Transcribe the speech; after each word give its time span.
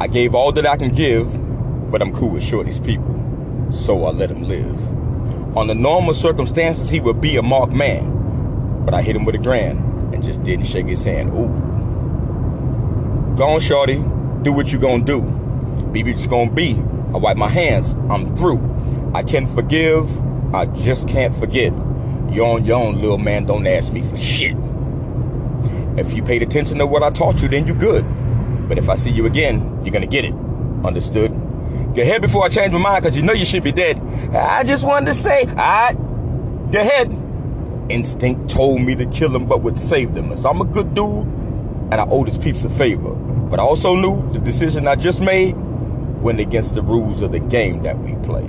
I 0.00 0.06
gave 0.06 0.32
all 0.32 0.52
that 0.52 0.64
I 0.64 0.76
can 0.76 0.94
give, 0.94 1.32
but 1.90 2.00
I'm 2.00 2.12
cool 2.12 2.30
with 2.30 2.44
Shorty's 2.44 2.78
people, 2.78 3.68
so 3.72 4.04
I 4.04 4.10
let 4.12 4.30
him 4.30 4.44
live. 4.44 5.56
On 5.56 5.66
the 5.66 5.74
normal 5.74 6.14
circumstances, 6.14 6.88
he 6.88 7.00
would 7.00 7.20
be 7.20 7.36
a 7.36 7.42
marked 7.42 7.72
man, 7.72 8.84
but 8.84 8.94
I 8.94 9.02
hit 9.02 9.16
him 9.16 9.24
with 9.24 9.34
a 9.34 9.38
grand 9.38 10.14
and 10.14 10.22
just 10.22 10.44
didn't 10.44 10.66
shake 10.66 10.86
his 10.86 11.02
hand. 11.02 11.30
Ooh. 11.30 11.48
Go 13.36 13.44
on, 13.48 13.60
Shorty, 13.60 13.96
do 14.42 14.52
what 14.52 14.72
you 14.72 14.78
gonna 14.78 15.04
do. 15.04 15.22
Be 15.90 16.04
just 16.04 16.30
gonna 16.30 16.52
be. 16.52 16.74
I 17.12 17.16
wipe 17.16 17.36
my 17.36 17.48
hands, 17.48 17.94
I'm 18.08 18.36
through. 18.36 19.10
I 19.14 19.24
can 19.24 19.52
forgive, 19.52 20.08
I 20.54 20.66
just 20.66 21.08
can't 21.08 21.34
forget. 21.34 21.72
You're 22.30 22.46
on 22.46 22.64
your 22.64 22.78
own, 22.78 23.00
little 23.00 23.18
man, 23.18 23.46
don't 23.46 23.66
ask 23.66 23.92
me 23.92 24.02
for 24.02 24.16
shit. 24.16 24.56
If 25.96 26.12
you 26.12 26.22
paid 26.22 26.44
attention 26.44 26.78
to 26.78 26.86
what 26.86 27.02
I 27.02 27.10
taught 27.10 27.42
you, 27.42 27.48
then 27.48 27.66
you're 27.66 27.74
good. 27.74 28.04
But 28.68 28.78
if 28.78 28.88
I 28.88 28.96
see 28.96 29.10
you 29.10 29.26
again, 29.26 29.80
you're 29.82 29.92
gonna 29.92 30.06
get 30.06 30.24
it. 30.24 30.34
Understood? 30.84 31.32
Go 31.94 32.02
ahead 32.02 32.20
before 32.22 32.44
I 32.44 32.48
change 32.48 32.72
my 32.72 32.78
mind, 32.78 33.02
cause 33.02 33.16
you 33.16 33.22
know 33.22 33.32
you 33.32 33.44
should 33.44 33.64
be 33.64 33.72
dead. 33.72 33.98
I 34.34 34.62
just 34.62 34.84
wanted 34.84 35.06
to 35.06 35.14
say, 35.14 35.44
I 35.56 35.94
go 36.70 36.80
ahead. 36.80 37.10
Instinct 37.88 38.50
told 38.50 38.82
me 38.82 38.94
to 38.94 39.06
kill 39.06 39.34
him, 39.34 39.46
but 39.46 39.62
would 39.62 39.78
save 39.78 40.14
them. 40.14 40.30
As 40.30 40.44
I'm 40.44 40.60
a 40.60 40.64
good 40.64 40.94
dude, 40.94 41.26
and 41.90 41.94
I 41.94 42.06
owe 42.10 42.22
his 42.24 42.36
peeps 42.36 42.64
a 42.64 42.70
favor. 42.70 43.14
But 43.14 43.58
I 43.58 43.62
also 43.62 43.96
knew 43.96 44.30
the 44.32 44.38
decision 44.38 44.86
I 44.86 44.94
just 44.94 45.22
made 45.22 45.56
went 46.20 46.38
against 46.38 46.74
the 46.74 46.82
rules 46.82 47.22
of 47.22 47.32
the 47.32 47.38
game 47.38 47.82
that 47.84 47.98
we 47.98 48.14
play. 48.16 48.46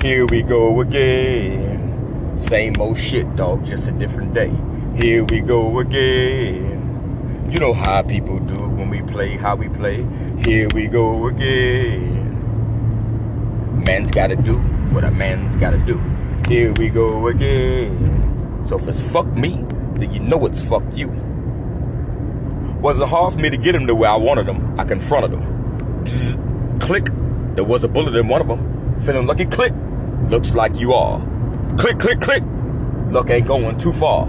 Here 0.00 0.26
we 0.26 0.42
go 0.42 0.80
again. 0.80 2.38
Same 2.38 2.80
old 2.80 2.98
shit, 2.98 3.34
dog, 3.34 3.66
just 3.66 3.88
a 3.88 3.92
different 3.92 4.32
day. 4.32 4.52
Here 4.96 5.24
we 5.24 5.40
go 5.40 5.80
again. 5.80 7.48
You 7.50 7.58
know 7.58 7.72
how 7.72 8.02
people 8.02 8.38
do 8.38 8.69
we 8.90 9.02
play, 9.02 9.36
how 9.36 9.56
we 9.56 9.68
play. 9.68 10.06
Here 10.44 10.68
we 10.74 10.88
go 10.88 11.28
again. 11.28 12.26
Man's 13.84 14.10
gotta 14.10 14.36
do 14.36 14.60
what 14.90 15.04
a 15.04 15.10
man's 15.10 15.54
gotta 15.56 15.78
do. 15.78 15.98
Here 16.48 16.72
we 16.72 16.88
go 16.88 17.28
again. 17.28 18.64
So 18.66 18.76
if 18.78 18.88
it's 18.88 19.02
fuck 19.10 19.26
me, 19.26 19.64
then 19.94 20.10
you 20.12 20.18
know 20.18 20.44
it's 20.46 20.64
fuck 20.64 20.82
you. 20.94 21.08
Wasn't 22.80 23.08
hard 23.08 23.34
for 23.34 23.38
me 23.40 23.50
to 23.50 23.56
get 23.56 23.74
him 23.74 23.86
to 23.86 23.94
where 23.94 24.10
I 24.10 24.16
wanted 24.16 24.48
him. 24.48 24.78
I 24.78 24.84
confronted 24.84 25.38
him. 25.38 26.78
Click. 26.80 27.08
There 27.54 27.64
was 27.64 27.84
a 27.84 27.88
bullet 27.88 28.16
in 28.16 28.26
one 28.26 28.40
of 28.40 28.48
them. 28.48 29.00
Feeling 29.02 29.26
lucky, 29.26 29.44
click. 29.44 29.72
Looks 30.24 30.54
like 30.54 30.74
you 30.74 30.92
are. 30.92 31.20
Click, 31.78 31.98
click, 31.98 32.20
click. 32.20 32.42
Luck 33.06 33.30
ain't 33.30 33.46
going 33.46 33.78
too 33.78 33.92
far. 33.92 34.26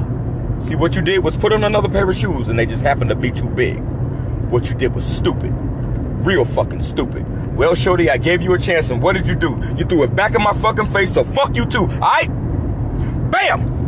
See, 0.60 0.76
what 0.76 0.96
you 0.96 1.02
did 1.02 1.24
was 1.24 1.36
put 1.36 1.54
on 1.54 1.64
another 1.64 1.90
pair 1.90 2.08
of 2.08 2.16
shoes 2.16 2.50
and 2.50 2.60
they 2.60 2.68
just 2.68 2.84
happened 2.84 3.10
to 3.10 3.16
be 3.16 3.32
too 3.32 3.50
big. 3.50 3.82
What 4.52 4.70
you 4.70 4.76
did 4.76 4.94
was 4.94 5.06
stupid. 5.06 5.54
Real 6.26 6.44
fucking 6.44 6.82
stupid. 6.82 7.56
Well, 7.56 7.74
Shorty, 7.74 8.10
I 8.10 8.18
gave 8.18 8.42
you 8.42 8.54
a 8.54 8.60
chance 8.60 8.90
and 8.92 9.02
what 9.02 9.16
did 9.16 9.26
you 9.26 9.34
do? 9.34 9.58
You 9.78 9.86
threw 9.86 10.04
it 10.04 10.14
back 10.14 10.36
in 10.36 10.44
my 10.44 10.52
fucking 10.52 10.88
face, 10.88 11.14
so 11.14 11.24
fuck 11.24 11.56
you 11.56 11.66
too, 11.66 11.86
alright? 11.86 12.28
Bam! 13.32 13.80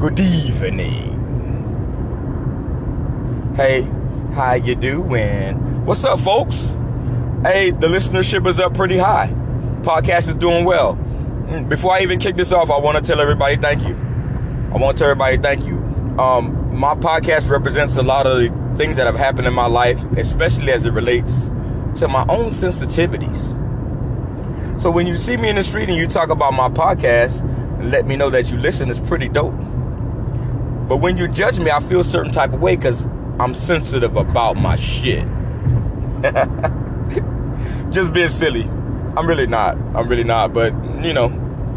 Good 0.00 0.18
evening. 0.18 1.12
Hey, 3.56 3.82
how 4.34 4.54
you 4.54 4.74
doing? 4.74 5.84
What's 5.84 6.04
up, 6.06 6.20
folks? 6.20 6.70
Hey, 7.44 7.72
the 7.72 7.88
listenership 7.88 8.46
is 8.46 8.58
up 8.58 8.72
pretty 8.72 8.96
high. 8.96 9.28
Podcast 9.82 10.28
is 10.28 10.34
doing 10.36 10.64
well. 10.64 10.96
Mm, 10.96 11.68
before 11.68 11.92
I 11.92 12.00
even 12.00 12.18
kick 12.18 12.36
this 12.36 12.52
off, 12.52 12.70
I 12.70 12.80
want 12.80 12.96
to 12.96 13.04
tell 13.04 13.20
everybody 13.20 13.56
thank 13.56 13.82
you. 13.86 13.94
I 14.72 14.78
want 14.78 14.96
to 14.96 15.02
tell 15.02 15.10
everybody 15.10 15.36
thank 15.36 15.66
you. 15.66 15.76
Um, 16.18 16.74
my 16.74 16.94
podcast 16.94 17.50
represents 17.50 17.98
a 17.98 18.02
lot 18.02 18.26
of 18.26 18.61
things 18.82 18.96
that 18.96 19.06
have 19.06 19.16
happened 19.16 19.46
in 19.46 19.54
my 19.54 19.68
life, 19.68 20.02
especially 20.16 20.72
as 20.72 20.84
it 20.84 20.90
relates 20.90 21.50
to 21.94 22.08
my 22.08 22.22
own 22.28 22.50
sensitivities. 22.50 23.56
So 24.80 24.90
when 24.90 25.06
you 25.06 25.16
see 25.16 25.36
me 25.36 25.50
in 25.50 25.54
the 25.54 25.62
street 25.62 25.88
and 25.88 25.96
you 25.96 26.08
talk 26.08 26.30
about 26.30 26.52
my 26.52 26.68
podcast, 26.68 27.44
let 27.92 28.06
me 28.08 28.16
know 28.16 28.28
that 28.30 28.50
you 28.50 28.58
listen 28.58 28.90
It's 28.90 28.98
pretty 28.98 29.28
dope. 29.28 29.54
But 30.88 30.96
when 30.96 31.16
you 31.16 31.28
judge 31.28 31.60
me, 31.60 31.70
I 31.70 31.78
feel 31.78 32.00
a 32.00 32.04
certain 32.04 32.32
type 32.32 32.52
of 32.54 32.60
way 32.60 32.74
because 32.74 33.06
I'm 33.38 33.54
sensitive 33.54 34.16
about 34.16 34.56
my 34.56 34.74
shit. 34.74 35.28
Just 37.92 38.12
being 38.12 38.30
silly. 38.30 38.64
I'm 39.16 39.28
really 39.28 39.46
not. 39.46 39.76
I'm 39.94 40.08
really 40.08 40.24
not. 40.24 40.52
But, 40.52 40.72
you 41.04 41.12
know, 41.12 41.28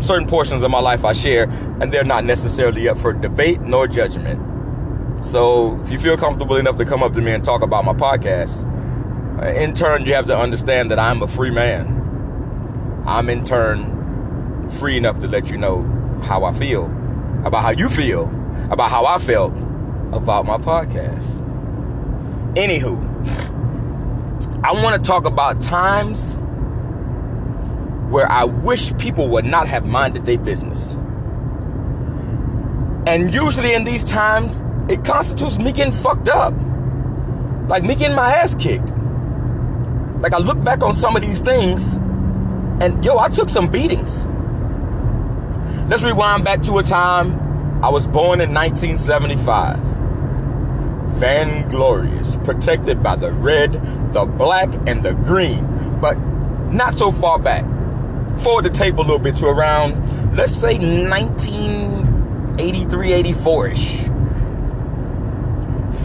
certain 0.01 0.27
portions 0.27 0.63
of 0.63 0.71
my 0.71 0.79
life 0.79 1.05
I 1.05 1.13
share, 1.13 1.43
and 1.79 1.93
they're 1.93 2.03
not 2.03 2.25
necessarily 2.25 2.89
up 2.89 2.97
for 2.97 3.13
debate 3.13 3.61
nor 3.61 3.87
judgment. 3.87 4.54
So 5.21 5.79
if 5.81 5.91
you 5.91 5.99
feel 5.99 6.17
comfortable 6.17 6.55
enough 6.57 6.75
to 6.77 6.85
come 6.85 7.03
up 7.03 7.13
to 7.13 7.21
me 7.21 7.31
and 7.31 7.43
talk 7.43 7.61
about 7.61 7.85
my 7.85 7.93
podcast, 7.93 8.63
uh, 9.41 9.47
in 9.47 9.73
turn, 9.73 10.05
you 10.05 10.13
have 10.13 10.27
to 10.27 10.37
understand 10.37 10.91
that 10.91 10.99
I'm 10.99 11.21
a 11.21 11.27
free 11.27 11.51
man. 11.51 13.03
I'm 13.05 13.29
in 13.29 13.43
turn 13.43 14.69
free 14.69 14.97
enough 14.97 15.19
to 15.19 15.27
let 15.27 15.49
you 15.51 15.57
know 15.57 15.83
how 16.23 16.43
I 16.43 16.53
feel, 16.53 16.85
about 17.45 17.61
how 17.61 17.71
you 17.71 17.89
feel, 17.89 18.29
about 18.71 18.89
how 18.89 19.05
I 19.05 19.17
felt 19.19 19.53
about 20.13 20.45
my 20.45 20.57
podcast. 20.57 21.41
Anywho, 22.55 23.03
I 24.63 24.71
want 24.71 24.95
to 24.95 25.07
talk 25.07 25.25
about 25.25 25.61
times 25.61 26.35
where 28.09 28.31
I 28.31 28.45
wish 28.45 28.95
people 28.97 29.27
would 29.29 29.45
not 29.45 29.67
have 29.67 29.85
minded 29.85 30.25
their 30.25 30.37
business. 30.37 30.93
And 33.07 33.33
usually 33.33 33.73
in 33.73 33.83
these 33.83 34.03
times, 34.03 34.63
it 34.89 35.03
constitutes 35.03 35.57
me 35.57 35.71
getting 35.71 35.93
fucked 35.93 36.27
up. 36.27 36.53
Like 37.67 37.83
me 37.83 37.95
getting 37.95 38.15
my 38.15 38.31
ass 38.31 38.53
kicked. 38.53 38.91
Like 40.21 40.33
I 40.33 40.37
look 40.37 40.63
back 40.63 40.83
on 40.83 40.93
some 40.93 41.15
of 41.15 41.21
these 41.21 41.41
things 41.41 41.93
and 42.81 43.03
yo, 43.03 43.17
I 43.17 43.29
took 43.29 43.49
some 43.49 43.69
beatings. 43.69 44.25
Let's 45.89 46.03
rewind 46.03 46.43
back 46.43 46.61
to 46.63 46.77
a 46.77 46.83
time 46.83 47.83
I 47.83 47.89
was 47.89 48.07
born 48.07 48.41
in 48.41 48.53
1975. 48.53 49.79
Vainglorious, 51.19 52.43
protected 52.43 53.01
by 53.01 53.15
the 53.15 53.31
red, 53.31 53.73
the 54.13 54.25
black, 54.25 54.69
and 54.87 55.03
the 55.03 55.13
green. 55.13 55.99
But 56.01 56.15
not 56.71 56.95
so 56.95 57.11
far 57.11 57.39
back 57.39 57.63
forward 58.39 58.65
the 58.65 58.69
tape 58.69 58.97
a 58.97 59.01
little 59.01 59.19
bit 59.19 59.37
to 59.37 59.47
around, 59.47 60.35
let's 60.35 60.55
say 60.55 60.77
1983, 60.77 63.13
84 63.13 63.67
ish. 63.69 64.04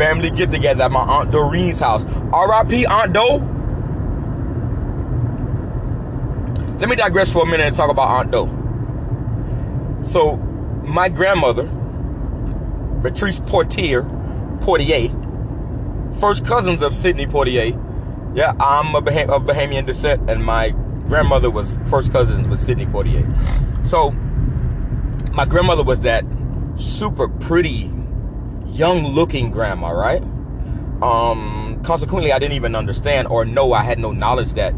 Family 0.01 0.31
get 0.31 0.51
together 0.51 0.85
at 0.85 0.91
my 0.91 1.01
Aunt 1.01 1.31
Doreen's 1.31 1.79
house. 1.79 2.05
RIP 2.05 2.91
Aunt 2.91 3.13
Doe. 3.13 3.37
Let 6.79 6.89
me 6.89 6.97
digress 6.97 7.31
for 7.31 7.43
a 7.43 7.47
minute 7.47 7.67
and 7.67 7.77
talk 7.77 7.91
about 7.91 8.09
Aunt 8.09 8.31
Doe. 8.31 10.01
So, 10.03 10.39
my 10.85 11.11
grandmother, 11.11 11.65
Patrice 13.03 13.41
Portier, 13.41 14.05
Portier, 14.63 15.11
first 16.19 16.47
cousins 16.47 16.81
of 16.81 16.95
Sidney 16.95 17.27
Poitier. 17.27 17.79
Yeah, 18.35 18.55
I'm 18.59 18.95
of 18.95 19.05
Bahamian 19.05 19.85
descent, 19.85 20.31
and 20.31 20.43
my 20.43 20.71
grandmother 21.09 21.51
was 21.51 21.79
first 21.91 22.11
cousins 22.11 22.49
with 22.49 22.59
Sidney 22.59 22.87
Poitier. 22.87 23.27
So 23.85 24.13
my 25.33 25.45
grandmother 25.45 25.83
was 25.83 26.01
that 26.01 26.25
super 26.79 27.29
pretty, 27.29 27.91
young 28.73 29.07
looking 29.07 29.51
grandma, 29.51 29.91
right? 29.91 30.23
Um, 31.03 31.81
consequently, 31.85 32.33
I 32.33 32.39
didn't 32.39 32.55
even 32.55 32.75
understand 32.75 33.29
or 33.29 33.45
know 33.45 33.73
I 33.73 33.83
had 33.83 33.99
no 33.99 34.13
knowledge 34.13 34.53
that 34.55 34.75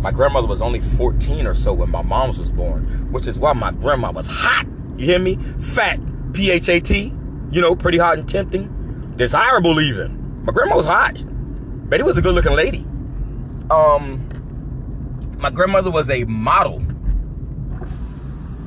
my 0.00 0.10
grandmother 0.10 0.46
was 0.46 0.60
only 0.60 0.80
14 0.80 1.46
or 1.46 1.54
so 1.54 1.72
when 1.72 1.90
my 1.90 2.02
mom's 2.02 2.38
was 2.38 2.50
born, 2.50 3.10
which 3.12 3.26
is 3.26 3.38
why 3.38 3.52
my 3.52 3.72
grandma 3.72 4.10
was 4.10 4.26
hot. 4.26 4.66
You 4.98 5.06
hear 5.06 5.18
me? 5.18 5.36
Fat, 5.36 5.98
P 6.32 6.50
H 6.50 6.68
A 6.68 6.80
T, 6.80 7.12
you 7.50 7.60
know, 7.60 7.74
pretty 7.74 7.98
hot 7.98 8.18
and 8.18 8.28
tempting, 8.28 9.12
desirable 9.16 9.80
even. 9.80 10.44
My 10.44 10.52
grandma 10.52 10.76
was 10.76 10.86
hot. 10.86 11.22
Betty 11.88 12.02
was 12.02 12.18
a 12.18 12.22
good 12.22 12.34
looking 12.34 12.52
lady. 12.52 12.86
Um, 13.70 14.28
my 15.38 15.50
grandmother 15.50 15.90
was 15.90 16.10
a 16.10 16.24
model. 16.24 16.82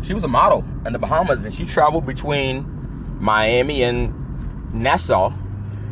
She 0.03 0.13
was 0.13 0.23
a 0.23 0.27
model 0.27 0.65
in 0.85 0.93
the 0.93 0.99
Bahamas 0.99 1.43
and 1.43 1.53
she 1.53 1.65
traveled 1.65 2.05
between 2.05 2.65
Miami 3.19 3.83
and 3.83 4.13
Nassau 4.77 5.33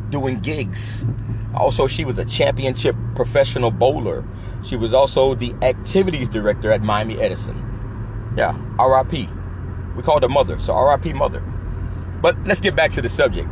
doing 0.10 0.40
gigs. 0.40 1.06
Also, 1.54 1.88
she 1.88 2.06
was 2.06 2.18
a 2.18 2.26
championship 2.26 2.96
professional 3.16 3.72
bowler. 3.72 4.26
She 4.64 4.76
was 4.76 4.94
also 4.94 5.36
the 5.36 5.54
activities 5.62 6.30
director 6.30 6.72
at 6.72 6.82
Miami 6.82 7.20
Edison. 7.20 7.62
Yeah, 8.38 8.58
RIP. 8.78 9.30
We 9.96 10.04
called 10.04 10.24
her 10.24 10.30
mother, 10.30 10.60
so 10.60 10.78
RIP 10.78 11.16
mother. 11.16 11.42
But 12.22 12.38
let's 12.46 12.60
get 12.60 12.76
back 12.76 12.92
to 12.92 13.02
the 13.02 13.10
subject. 13.10 13.48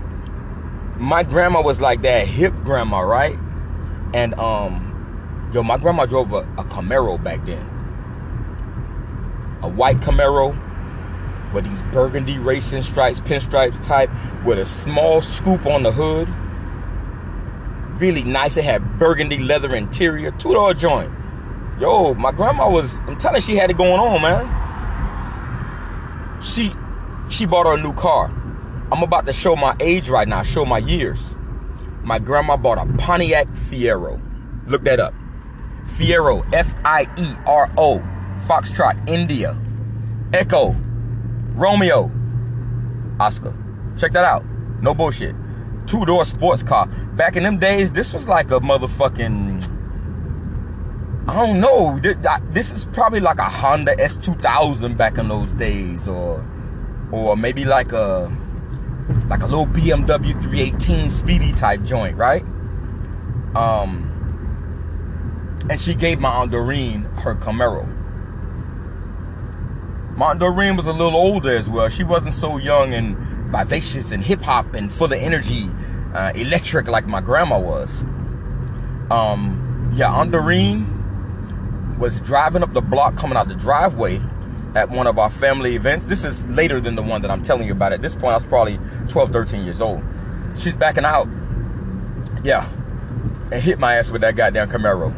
My 0.98 1.24
grandma 1.24 1.62
was 1.62 1.80
like 1.80 2.02
that 2.02 2.28
hip 2.28 2.54
grandma, 2.64 3.00
right? 3.00 3.38
And 4.14 4.34
um 4.36 4.94
Yo, 5.54 5.62
my 5.62 5.78
grandma 5.78 6.08
drove 6.08 6.34
a, 6.34 6.40
a 6.58 6.64
Camaro 6.64 7.24
back 7.24 7.46
then. 7.46 7.62
A 9.62 9.70
white 9.70 9.98
Camaro 9.98 10.58
with 11.54 11.66
these 11.66 11.82
burgundy 11.94 12.38
racing 12.40 12.82
stripes, 12.84 13.20
pinstripes 13.22 13.84
type, 13.86 14.10
with 14.44 14.60
a 14.60 14.66
small 14.66 15.22
scoop 15.22 15.66
on 15.66 15.84
the 15.84 15.92
hood. 15.92 16.28
really 18.00 18.24
nice. 18.24 18.58
It 18.58 18.66
had 18.66 19.00
burgundy 19.00 19.38
leather 19.38 19.76
interior, 19.76 20.32
two 20.32 20.54
door 20.54 20.74
joint. 20.74 21.12
Yo, 21.80 22.14
my 22.16 22.32
grandma 22.32 22.70
was, 22.70 23.00
I'm 23.02 23.18
telling 23.18 23.38
you, 23.38 23.42
she 23.42 23.56
had 23.56 23.70
it 23.70 23.78
going 23.78 23.94
on, 23.94 24.22
man. 24.22 24.48
She, 26.42 26.72
she 27.30 27.46
bought 27.46 27.66
her 27.66 27.76
a 27.76 27.82
new 27.82 27.94
car. 27.94 28.32
I'm 28.92 29.02
about 29.02 29.26
to 29.26 29.34
show 29.34 29.56
my 29.56 29.76
age 29.80 30.10
right 30.10 30.28
now, 30.28 30.44
show 30.44 30.66
my 30.66 30.80
years. 30.80 31.36
My 32.04 32.20
grandma 32.20 32.58
bought 32.58 32.78
a 32.78 32.86
Pontiac 32.98 33.48
Fiero. 33.48 34.20
Look 34.68 34.84
that 34.84 35.00
up. 35.00 35.14
Fiero, 35.98 36.46
F 36.54 36.74
I 36.84 37.08
E 37.18 37.36
R 37.46 37.72
O, 37.78 38.04
Foxtrot, 38.48 39.08
India, 39.08 39.58
Echo, 40.34 40.76
Romeo, 41.54 42.12
Oscar. 43.20 43.56
Check 43.98 44.12
that 44.14 44.26
out. 44.26 44.44
No 44.82 44.94
bullshit. 44.94 45.36
Two 45.86 46.06
door 46.06 46.26
sports 46.26 46.64
car. 46.64 46.88
Back 46.88 47.36
in 47.36 47.44
them 47.44 47.58
days, 47.58 47.92
this 47.92 48.14
was 48.14 48.28
like 48.28 48.52
a 48.52 48.60
motherfucking. 48.60 49.70
I 51.28 51.34
don't 51.46 51.60
know. 51.60 52.00
This 52.50 52.72
is 52.72 52.86
probably 52.86 53.20
like 53.20 53.38
a 53.38 53.50
Honda 53.50 53.96
S2000 53.96 54.98
back 54.98 55.18
in 55.18 55.30
those 55.30 55.52
days, 55.52 56.08
or, 56.08 56.46
or 57.12 57.38
maybe 57.38 57.64
like 57.64 57.94
a, 57.94 58.32
like 59.30 59.42
a 59.42 59.46
little 59.46 59.68
BMW 59.68 60.34
318 60.42 61.10
Speedy 61.10 61.54
type 61.54 61.84
joint, 61.84 62.18
right? 62.18 62.44
Um, 63.56 64.10
and 65.70 65.80
she 65.80 65.96
gave 65.96 66.20
my 66.20 66.30
Aunt 66.30 66.52
Doreen 66.52 67.04
her 67.04 67.36
Camaro. 67.36 68.03
Aunt 70.22 70.40
Doreen 70.40 70.76
was 70.76 70.88
a 70.88 70.94
little 70.94 71.16
older 71.16 71.56
as 71.56 71.68
well. 71.68 71.90
She 71.90 72.04
wasn't 72.04 72.34
so 72.34 72.58
young 72.58 72.94
and 72.94 73.18
vivacious 73.52 74.12
and 74.12 74.24
hip 74.24 74.42
hop 74.42 74.74
and 74.74 74.92
full 74.92 75.08
of 75.08 75.14
energy, 75.14 75.70
uh, 76.14 76.32
electric 76.36 76.88
like 76.88 77.06
my 77.06 77.22
grandma 77.22 77.60
was. 77.60 78.04
Um, 79.12 79.92
yeah, 79.96 80.12
Aunt 80.12 80.32
Doreen 80.32 81.98
was 82.00 82.20
driving 82.22 82.64
up 82.64 82.74
the 82.74 82.82
block, 82.82 83.16
coming 83.16 83.38
out 83.38 83.48
the 83.48 83.56
driveway 83.56 84.22
at 84.76 84.90
one 84.90 85.08
of 85.08 85.20
our 85.20 85.30
family 85.30 85.76
events. 85.76 86.06
This 86.06 86.24
is 86.24 86.48
later 86.48 86.80
than 86.80 86.96
the 86.96 87.04
one 87.04 87.22
that 87.22 87.32
I'm 87.32 87.44
telling 87.44 87.68
you 87.68 87.74
about. 87.74 87.94
At 87.94 88.02
this 88.02 88.16
point, 88.16 88.34
I 88.34 88.38
was 88.38 88.44
probably 88.44 88.80
12, 89.10 89.32
13 89.32 89.66
years 89.66 89.82
old. 89.82 90.04
She's 90.56 90.76
backing 90.76 91.06
out. 91.06 91.28
Yeah. 92.44 92.68
And 93.52 93.62
hit 93.62 93.80
my 93.80 93.96
ass 93.96 94.10
with 94.10 94.22
that 94.22 94.36
goddamn 94.36 94.70
Camaro. 94.70 95.14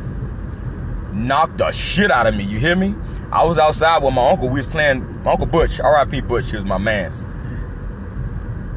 Knocked 1.13 1.57
the 1.57 1.71
shit 1.71 2.11
out 2.11 2.27
of 2.27 2.35
me. 2.35 2.43
You 2.43 2.59
hear 2.59 2.75
me? 2.75 2.95
I 3.35 3.43
was 3.43 3.57
outside 3.57 4.01
with 4.01 4.13
my 4.13 4.29
uncle. 4.29 4.47
We 4.47 4.61
was 4.61 4.65
playing 4.65 5.21
my 5.23 5.33
Uncle 5.33 5.45
Butch, 5.45 5.81
R.I.P. 5.81 6.21
Butch, 6.21 6.51
he 6.51 6.55
was 6.55 6.63
my 6.63 6.77
man's. 6.77 7.27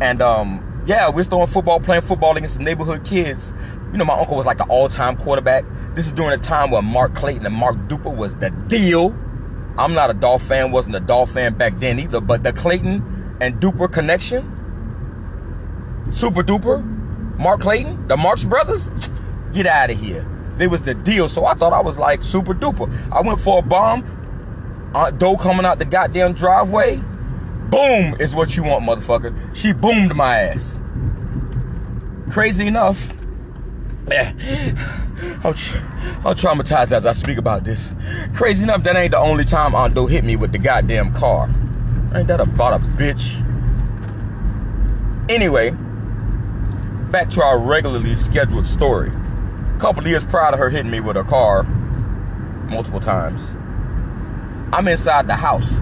And 0.03 0.21
um, 0.21 0.83
yeah, 0.85 1.09
we 1.11 1.19
was 1.19 1.29
throwing 1.29 1.47
football, 1.47 1.79
playing 1.79 2.03
football 2.03 2.37
against 2.37 2.59
the 2.59 2.65
neighborhood 2.65 3.05
kids. 3.05 3.55
You 3.93 3.99
know, 3.99 4.05
my 4.05 4.19
uncle 4.19 4.37
was 4.37 4.47
like 4.47 4.59
the 4.59 4.65
all-time 4.65 5.17
quarterback. 5.17 5.65
This 5.95 6.07
is 6.07 6.13
during 6.13 6.37
a 6.37 6.43
time 6.43 6.73
where 6.73 6.83
Mark 6.83 7.15
Clayton 7.15 7.47
and 7.47 7.55
Mark 7.55 7.77
Duper 7.87 8.13
was 8.13 8.35
the 8.35 8.51
deal. 8.51 9.17
I'm 9.79 9.95
not 9.95 10.11
a 10.11 10.15
Dolph 10.15 10.43
fan, 10.43 10.73
wasn't 10.73 10.97
a 10.97 11.01
Dolph 11.01 11.31
fan 11.31 11.55
back 11.55 11.79
then 11.79 12.01
either, 12.01 12.21
but 12.21 12.43
the 12.43 12.53
Clayton 12.53 13.37
and 13.41 13.61
Duper 13.61 13.91
connection, 13.93 14.43
super 16.11 16.43
duper, 16.43 16.85
Mark 17.39 17.61
Clayton, 17.61 18.09
the 18.09 18.17
Marx 18.17 18.43
brothers, 18.43 18.91
get 19.53 19.67
out 19.67 19.91
of 19.91 20.01
here. 20.01 20.27
They 20.57 20.67
was 20.67 20.83
the 20.83 20.95
deal, 20.95 21.29
so 21.29 21.45
I 21.45 21.55
thought 21.55 21.73
I 21.73 21.81
was 21.81 21.97
like 21.97 22.25
super 22.25 22.55
duper. 22.55 22.93
I 23.13 23.21
went 23.21 23.41
for 23.41 23.61
a 23.61 23.63
bomb, 23.63 24.18
Uh, 24.95 24.99
Aunt 24.99 25.19
Doe 25.19 25.37
coming 25.37 25.67
out 25.67 25.79
the 25.79 25.85
goddamn 25.85 26.33
driveway. 26.33 26.97
Boom 27.71 28.17
is 28.21 28.35
what 28.35 28.57
you 28.57 28.63
want, 28.65 28.85
motherfucker. 28.85 29.35
She 29.55 29.73
boomed 29.73 30.15
my 30.15 30.39
ass. 30.39 30.79
Crazy 32.31 32.67
enough, 32.67 33.13
I'm, 34.11 35.55
I'm 36.25 36.35
traumatized 36.35 36.93
as 36.93 37.05
I 37.05 37.13
speak 37.13 37.39
about 37.39 37.65
this. 37.65 37.93
Crazy 38.35 38.63
enough, 38.63 38.83
that 38.85 38.97
ain't 38.97 39.11
the 39.11 39.19
only 39.19 39.45
time 39.45 39.75
Aunt 39.75 39.95
Doe 39.95 40.07
hit 40.07 40.25
me 40.25 40.37
with 40.37 40.53
the 40.53 40.59
goddamn 40.59 41.13
car. 41.13 41.51
Ain't 42.15 42.29
that 42.29 42.41
about 42.41 42.81
a 42.81 42.85
bitch? 42.85 43.45
Anyway, 45.31 45.71
back 47.11 47.29
to 47.31 47.43
our 47.43 47.59
regularly 47.59 48.15
scheduled 48.15 48.67
story. 48.67 49.11
A 49.77 49.79
couple 49.79 50.07
years 50.07 50.25
prior 50.25 50.53
to 50.53 50.57
her 50.57 50.71
hitting 50.71 50.91
me 50.91 51.01
with 51.01 51.17
a 51.17 51.25
car 51.25 51.65
multiple 52.71 53.01
times, 53.01 53.41
I'm 54.73 54.87
inside 54.89 55.27
the 55.27 55.35
house 55.35 55.81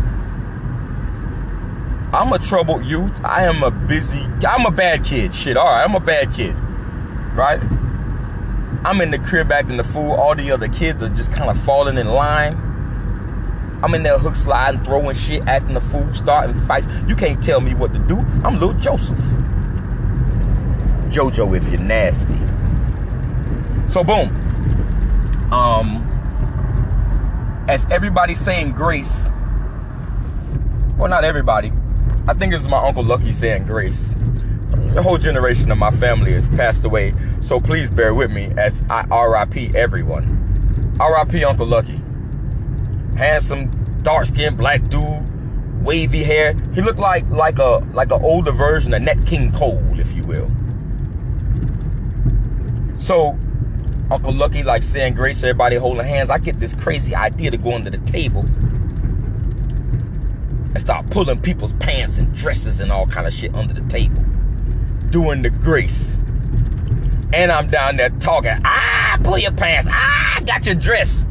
I'm 2.12 2.32
a 2.32 2.38
troubled 2.38 2.86
youth. 2.86 3.12
I 3.24 3.42
am 3.42 3.62
a 3.62 3.70
busy, 3.70 4.22
I'm 4.46 4.64
a 4.64 4.70
bad 4.70 5.04
kid. 5.04 5.34
Shit, 5.34 5.56
all 5.56 5.66
right, 5.66 5.84
I'm 5.84 5.94
a 5.94 6.00
bad 6.00 6.32
kid. 6.32 6.54
Right? 7.34 7.60
I'm 8.86 9.00
in 9.00 9.10
the 9.10 9.18
crib 9.18 9.52
acting 9.52 9.76
the 9.76 9.84
fool. 9.84 10.12
All 10.12 10.34
the 10.34 10.50
other 10.50 10.68
kids 10.68 11.02
are 11.02 11.08
just 11.10 11.30
kind 11.30 11.50
of 11.50 11.60
falling 11.60 11.98
in 11.98 12.08
line. 12.08 12.54
I'm 13.82 13.92
in 13.94 14.02
there 14.02 14.18
hook 14.18 14.34
sliding, 14.34 14.82
throwing 14.82 15.14
shit, 15.14 15.46
acting 15.46 15.74
the 15.74 15.80
fool, 15.80 16.10
starting 16.14 16.58
fights. 16.62 16.86
You 17.06 17.16
can't 17.16 17.42
tell 17.42 17.60
me 17.60 17.74
what 17.74 17.92
to 17.92 17.98
do. 17.98 18.18
I'm 18.44 18.54
little 18.54 18.72
Joseph. 18.72 19.18
Jojo 21.08 21.54
if 21.56 21.68
you're 21.68 21.80
nasty. 21.80 22.38
So 23.92 24.02
boom. 24.02 24.30
Um 25.52 26.15
as 27.68 27.86
everybody's 27.90 28.40
saying 28.40 28.72
grace, 28.72 29.26
well 30.96 31.08
not 31.08 31.24
everybody, 31.24 31.72
I 32.28 32.34
think 32.34 32.54
it's 32.54 32.66
my 32.66 32.78
Uncle 32.78 33.04
Lucky 33.04 33.32
saying 33.32 33.64
grace. 33.64 34.14
The 34.94 35.02
whole 35.02 35.18
generation 35.18 35.70
of 35.70 35.78
my 35.78 35.90
family 35.90 36.32
has 36.32 36.48
passed 36.48 36.84
away, 36.84 37.14
so 37.40 37.60
please 37.60 37.90
bear 37.90 38.14
with 38.14 38.30
me 38.30 38.52
as 38.56 38.82
I 38.88 39.04
RIP 39.24 39.74
everyone. 39.74 40.94
RIP 40.98 41.44
Uncle 41.44 41.66
Lucky. 41.66 42.00
Handsome, 43.16 43.70
dark-skinned 44.02 44.56
black 44.56 44.88
dude, 44.88 45.84
wavy 45.84 46.22
hair. 46.22 46.54
He 46.74 46.80
looked 46.80 46.98
like 46.98 47.28
like 47.28 47.58
a 47.58 47.86
like 47.92 48.10
an 48.10 48.22
older 48.22 48.52
version 48.52 48.94
of 48.94 49.02
Nat 49.02 49.26
King 49.26 49.52
Cole, 49.52 49.98
if 49.98 50.12
you 50.12 50.22
will. 50.24 50.50
So 52.98 53.38
Uncle 54.10 54.32
Lucky 54.32 54.62
like 54.62 54.82
saying 54.84 55.14
grace, 55.14 55.42
everybody 55.42 55.76
holding 55.76 56.06
hands. 56.06 56.30
I 56.30 56.38
get 56.38 56.60
this 56.60 56.74
crazy 56.74 57.14
idea 57.14 57.50
to 57.50 57.56
go 57.56 57.74
under 57.74 57.90
the 57.90 57.98
table 57.98 58.44
and 60.76 60.80
start 60.80 61.10
pulling 61.10 61.40
people's 61.40 61.72
pants 61.74 62.18
and 62.18 62.32
dresses 62.32 62.80
and 62.80 62.92
all 62.92 63.06
kind 63.06 63.26
of 63.26 63.34
shit 63.34 63.52
under 63.54 63.74
the 63.74 63.86
table. 63.88 64.22
Doing 65.10 65.42
the 65.42 65.50
grace. 65.50 66.16
And 67.32 67.50
I'm 67.50 67.68
down 67.68 67.96
there 67.96 68.10
talking, 68.10 68.52
ah, 68.64 69.18
pull 69.24 69.38
your 69.38 69.52
pants, 69.52 69.88
ah, 69.90 70.40
got 70.46 70.66
your 70.66 70.76
dress. 70.76 71.22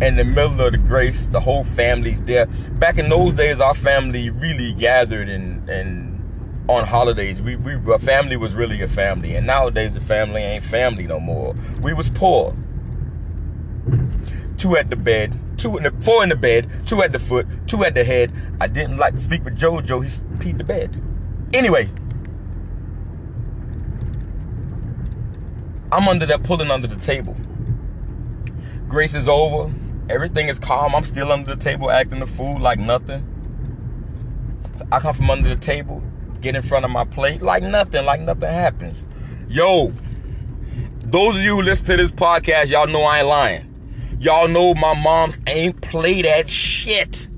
In 0.00 0.16
the 0.16 0.24
middle 0.24 0.60
of 0.60 0.72
the 0.72 0.78
grace, 0.78 1.28
the 1.28 1.38
whole 1.38 1.62
family's 1.62 2.20
there. 2.22 2.46
Back 2.46 2.98
in 2.98 3.08
those 3.08 3.34
days, 3.34 3.60
our 3.60 3.74
family 3.74 4.30
really 4.30 4.72
gathered 4.72 5.28
and 5.28 5.68
and 5.70 6.11
on 6.68 6.84
holidays. 6.84 7.42
We 7.42 7.56
we 7.56 7.74
a 7.92 7.98
family 7.98 8.36
was 8.36 8.54
really 8.54 8.80
a 8.82 8.88
family, 8.88 9.34
and 9.34 9.46
nowadays 9.46 9.94
the 9.94 10.00
family 10.00 10.42
ain't 10.42 10.64
family 10.64 11.06
no 11.06 11.20
more. 11.20 11.54
We 11.82 11.92
was 11.92 12.08
poor. 12.08 12.56
Two 14.56 14.76
at 14.76 14.90
the 14.90 14.96
bed, 14.96 15.38
two 15.56 15.76
in 15.76 15.82
the 15.82 15.90
four 16.02 16.22
in 16.22 16.28
the 16.28 16.36
bed, 16.36 16.70
two 16.86 17.02
at 17.02 17.12
the 17.12 17.18
foot, 17.18 17.46
two 17.66 17.84
at 17.84 17.94
the 17.94 18.04
head. 18.04 18.32
I 18.60 18.68
didn't 18.68 18.98
like 18.98 19.14
to 19.14 19.20
speak 19.20 19.44
with 19.44 19.58
JoJo. 19.58 20.04
He 20.04 20.10
peed 20.38 20.58
the 20.58 20.64
bed. 20.64 21.02
Anyway, 21.52 21.90
I'm 25.90 26.08
under 26.08 26.24
there 26.24 26.38
pulling 26.38 26.70
under 26.70 26.86
the 26.86 26.96
table. 26.96 27.36
Grace 28.88 29.14
is 29.14 29.28
over. 29.28 29.72
Everything 30.08 30.48
is 30.48 30.58
calm. 30.58 30.94
I'm 30.94 31.04
still 31.04 31.32
under 31.32 31.54
the 31.54 31.62
table 31.62 31.90
acting 31.90 32.20
the 32.20 32.26
fool 32.26 32.58
like 32.58 32.78
nothing. 32.78 33.28
I 34.90 35.00
come 35.00 35.14
from 35.14 35.30
under 35.30 35.48
the 35.48 35.60
table, 35.60 36.02
get 36.42 36.56
in 36.56 36.62
front 36.62 36.84
of 36.84 36.90
my 36.90 37.04
plate 37.04 37.40
like 37.40 37.62
nothing, 37.62 38.04
like 38.04 38.20
nothing 38.20 38.50
happens. 38.50 39.04
Yo, 39.48 39.92
those 41.00 41.36
of 41.36 41.42
you 41.42 41.56
who 41.56 41.62
listen 41.62 41.86
to 41.86 41.96
this 41.96 42.10
podcast, 42.10 42.68
y'all 42.68 42.86
know 42.86 43.02
I 43.02 43.18
ain't 43.18 43.28
lying. 43.28 43.74
Y'all 44.18 44.48
know 44.48 44.74
my 44.74 44.94
moms 44.94 45.38
ain't 45.46 45.80
play 45.80 46.22
that 46.22 46.50
shit. 46.50 47.28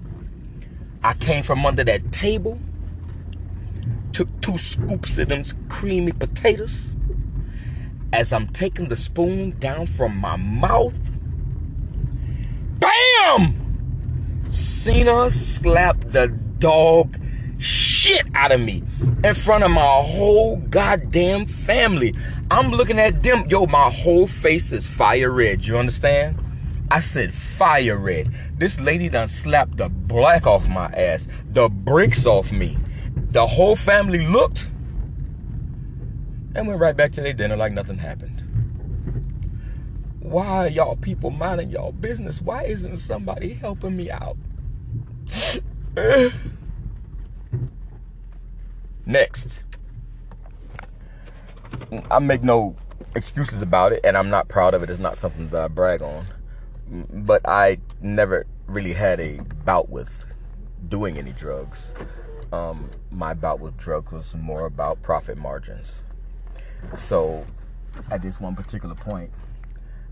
I 1.03 1.15
came 1.15 1.43
from 1.43 1.67
under 1.67 1.85
that 1.85 2.13
table, 2.13 2.59
took 4.13 4.29
two 4.41 4.59
scoops 4.59 5.19
of 5.19 5.29
them 5.29 5.43
creamy 5.69 6.13
potatoes. 6.13 6.97
As 8.13 8.33
I'm 8.33 8.47
taking 8.49 8.89
the 8.89 8.97
spoon 8.97 9.59
down 9.59 9.87
from 9.87 10.17
my 10.17 10.37
mouth, 10.37 10.95
BAM! 12.79 14.47
Cena 14.49 15.31
slapped 15.31 16.13
the 16.13 16.29
dog 16.29 17.19
shit 18.05 18.27
out 18.35 18.53
of 18.53 18.61
me 18.61 18.83
in 19.23 19.35
front 19.35 19.65
of 19.65 19.71
my 19.71 19.81
whole 19.81 20.57
goddamn 20.57 21.47
family. 21.47 22.15
I'm 22.51 22.71
looking 22.71 22.99
at 22.99 23.23
them. 23.23 23.47
Yo, 23.49 23.65
my 23.65 23.89
whole 23.89 24.27
face 24.27 24.73
is 24.73 24.87
fire 24.87 25.31
red. 25.31 25.65
You 25.65 25.79
understand? 25.79 26.39
I 26.91 27.01
said 27.01 27.33
fire 27.33 27.97
red. 27.97 28.31
This 28.59 28.79
lady 28.79 29.09
done 29.09 29.29
slapped 29.29 29.79
the 29.79 29.89
black 29.89 30.47
off 30.47 30.69
my 30.69 30.89
ass, 30.89 31.27
the 31.49 31.71
bricks 31.71 32.27
off 32.27 32.53
me. 32.53 32.77
The 33.31 33.47
whole 33.47 33.75
family 33.75 34.27
looked 34.27 34.69
and 36.55 36.69
went 36.69 36.81
right 36.81 36.95
back 36.95 37.13
to 37.13 37.23
their 37.23 37.33
dinner 37.33 37.57
like 37.57 37.73
nothing 37.73 37.97
happened. 37.97 38.43
Why 40.21 40.67
y'all 40.67 40.97
people 40.97 41.31
minding 41.31 41.71
y'all 41.71 41.93
business? 41.93 42.43
Why 42.43 42.65
isn't 42.65 42.99
somebody 42.99 43.55
helping 43.55 43.97
me 43.97 44.11
out? 44.11 44.37
Next. 49.07 49.63
I 52.11 52.19
make 52.19 52.43
no 52.43 52.77
excuses 53.15 53.63
about 53.63 53.93
it, 53.93 54.01
and 54.05 54.17
I'm 54.17 54.31
not 54.31 54.49
proud 54.49 54.75
of 54.75 54.83
it. 54.83 54.91
It's 54.91 55.01
not 55.01 55.17
something 55.17 55.49
that 55.51 55.63
I 55.63 55.69
brag 55.69 56.03
on. 56.03 56.27
But 57.11 57.43
I 57.47 57.79
never 58.01 58.47
really 58.67 58.93
had 58.93 59.21
a 59.21 59.41
bout 59.65 59.89
with 59.91 60.27
doing 60.89 61.19
any 61.19 61.33
drugs. 61.33 61.95
Um, 62.53 62.91
my 63.11 63.35
bout 63.35 63.61
with 63.61 63.77
drugs 63.77 64.13
was 64.13 64.35
more 64.35 64.67
about 64.67 65.03
profit 65.03 65.37
margins. 65.37 66.03
So, 66.97 67.45
at 68.11 68.23
this 68.23 68.41
one 68.41 68.55
particular 68.55 68.95
point, 68.95 69.31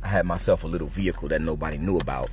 I 0.02 0.08
had 0.08 0.26
myself 0.26 0.64
a 0.64 0.66
little 0.66 0.88
vehicle 0.88 1.28
that 1.28 1.40
nobody 1.40 1.78
knew 1.78 1.99
about. 1.99 2.30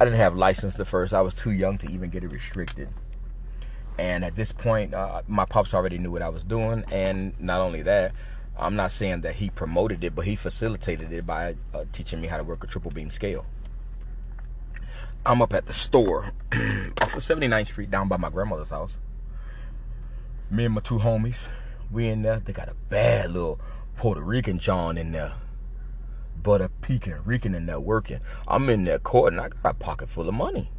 I 0.00 0.04
didn't 0.04 0.18
have 0.18 0.36
license 0.36 0.78
at 0.78 0.86
first. 0.86 1.12
I 1.12 1.20
was 1.22 1.34
too 1.34 1.50
young 1.50 1.78
to 1.78 1.90
even 1.90 2.10
get 2.10 2.22
it 2.22 2.28
restricted. 2.28 2.88
And 3.98 4.24
at 4.24 4.36
this 4.36 4.52
point, 4.52 4.94
uh, 4.94 5.22
my 5.26 5.44
pops 5.44 5.74
already 5.74 5.98
knew 5.98 6.12
what 6.12 6.22
I 6.22 6.28
was 6.28 6.44
doing. 6.44 6.84
And 6.92 7.38
not 7.40 7.60
only 7.60 7.82
that, 7.82 8.12
I'm 8.56 8.76
not 8.76 8.92
saying 8.92 9.22
that 9.22 9.36
he 9.36 9.50
promoted 9.50 10.04
it, 10.04 10.14
but 10.14 10.24
he 10.24 10.36
facilitated 10.36 11.12
it 11.12 11.26
by 11.26 11.56
uh, 11.74 11.84
teaching 11.92 12.20
me 12.20 12.28
how 12.28 12.36
to 12.36 12.44
work 12.44 12.62
a 12.62 12.66
triple 12.68 12.92
beam 12.92 13.10
scale. 13.10 13.44
I'm 15.26 15.42
up 15.42 15.52
at 15.52 15.66
the 15.66 15.72
store 15.72 16.32
off 16.52 17.14
of 17.16 17.22
79th 17.22 17.66
Street 17.66 17.90
down 17.90 18.08
by 18.08 18.16
my 18.16 18.30
grandmother's 18.30 18.70
house. 18.70 18.98
Me 20.50 20.64
and 20.64 20.74
my 20.74 20.80
two 20.80 20.98
homies, 20.98 21.48
we 21.90 22.08
in 22.08 22.22
there. 22.22 22.38
They 22.38 22.52
got 22.52 22.68
a 22.68 22.76
bad 22.88 23.32
little 23.32 23.60
Puerto 23.96 24.20
Rican 24.20 24.58
John 24.58 24.96
in 24.96 25.10
there. 25.10 25.34
Butter 26.40 26.70
peeking, 26.80 27.16
reeking 27.24 27.54
in 27.54 27.66
there 27.66 27.80
working. 27.80 28.20
I'm 28.46 28.70
in 28.70 28.84
there 28.84 29.00
court 29.00 29.32
and 29.32 29.40
I 29.40 29.48
got 29.48 29.72
a 29.72 29.74
pocket 29.74 30.08
full 30.08 30.28
of 30.28 30.34
money 30.34 30.70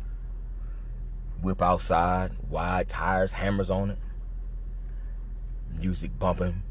whip 1.41 1.61
outside, 1.61 2.31
wide 2.49 2.89
tires, 2.89 3.33
hammers 3.33 3.69
on 3.69 3.91
it, 3.91 3.97
music 5.79 6.17
bumping. 6.17 6.63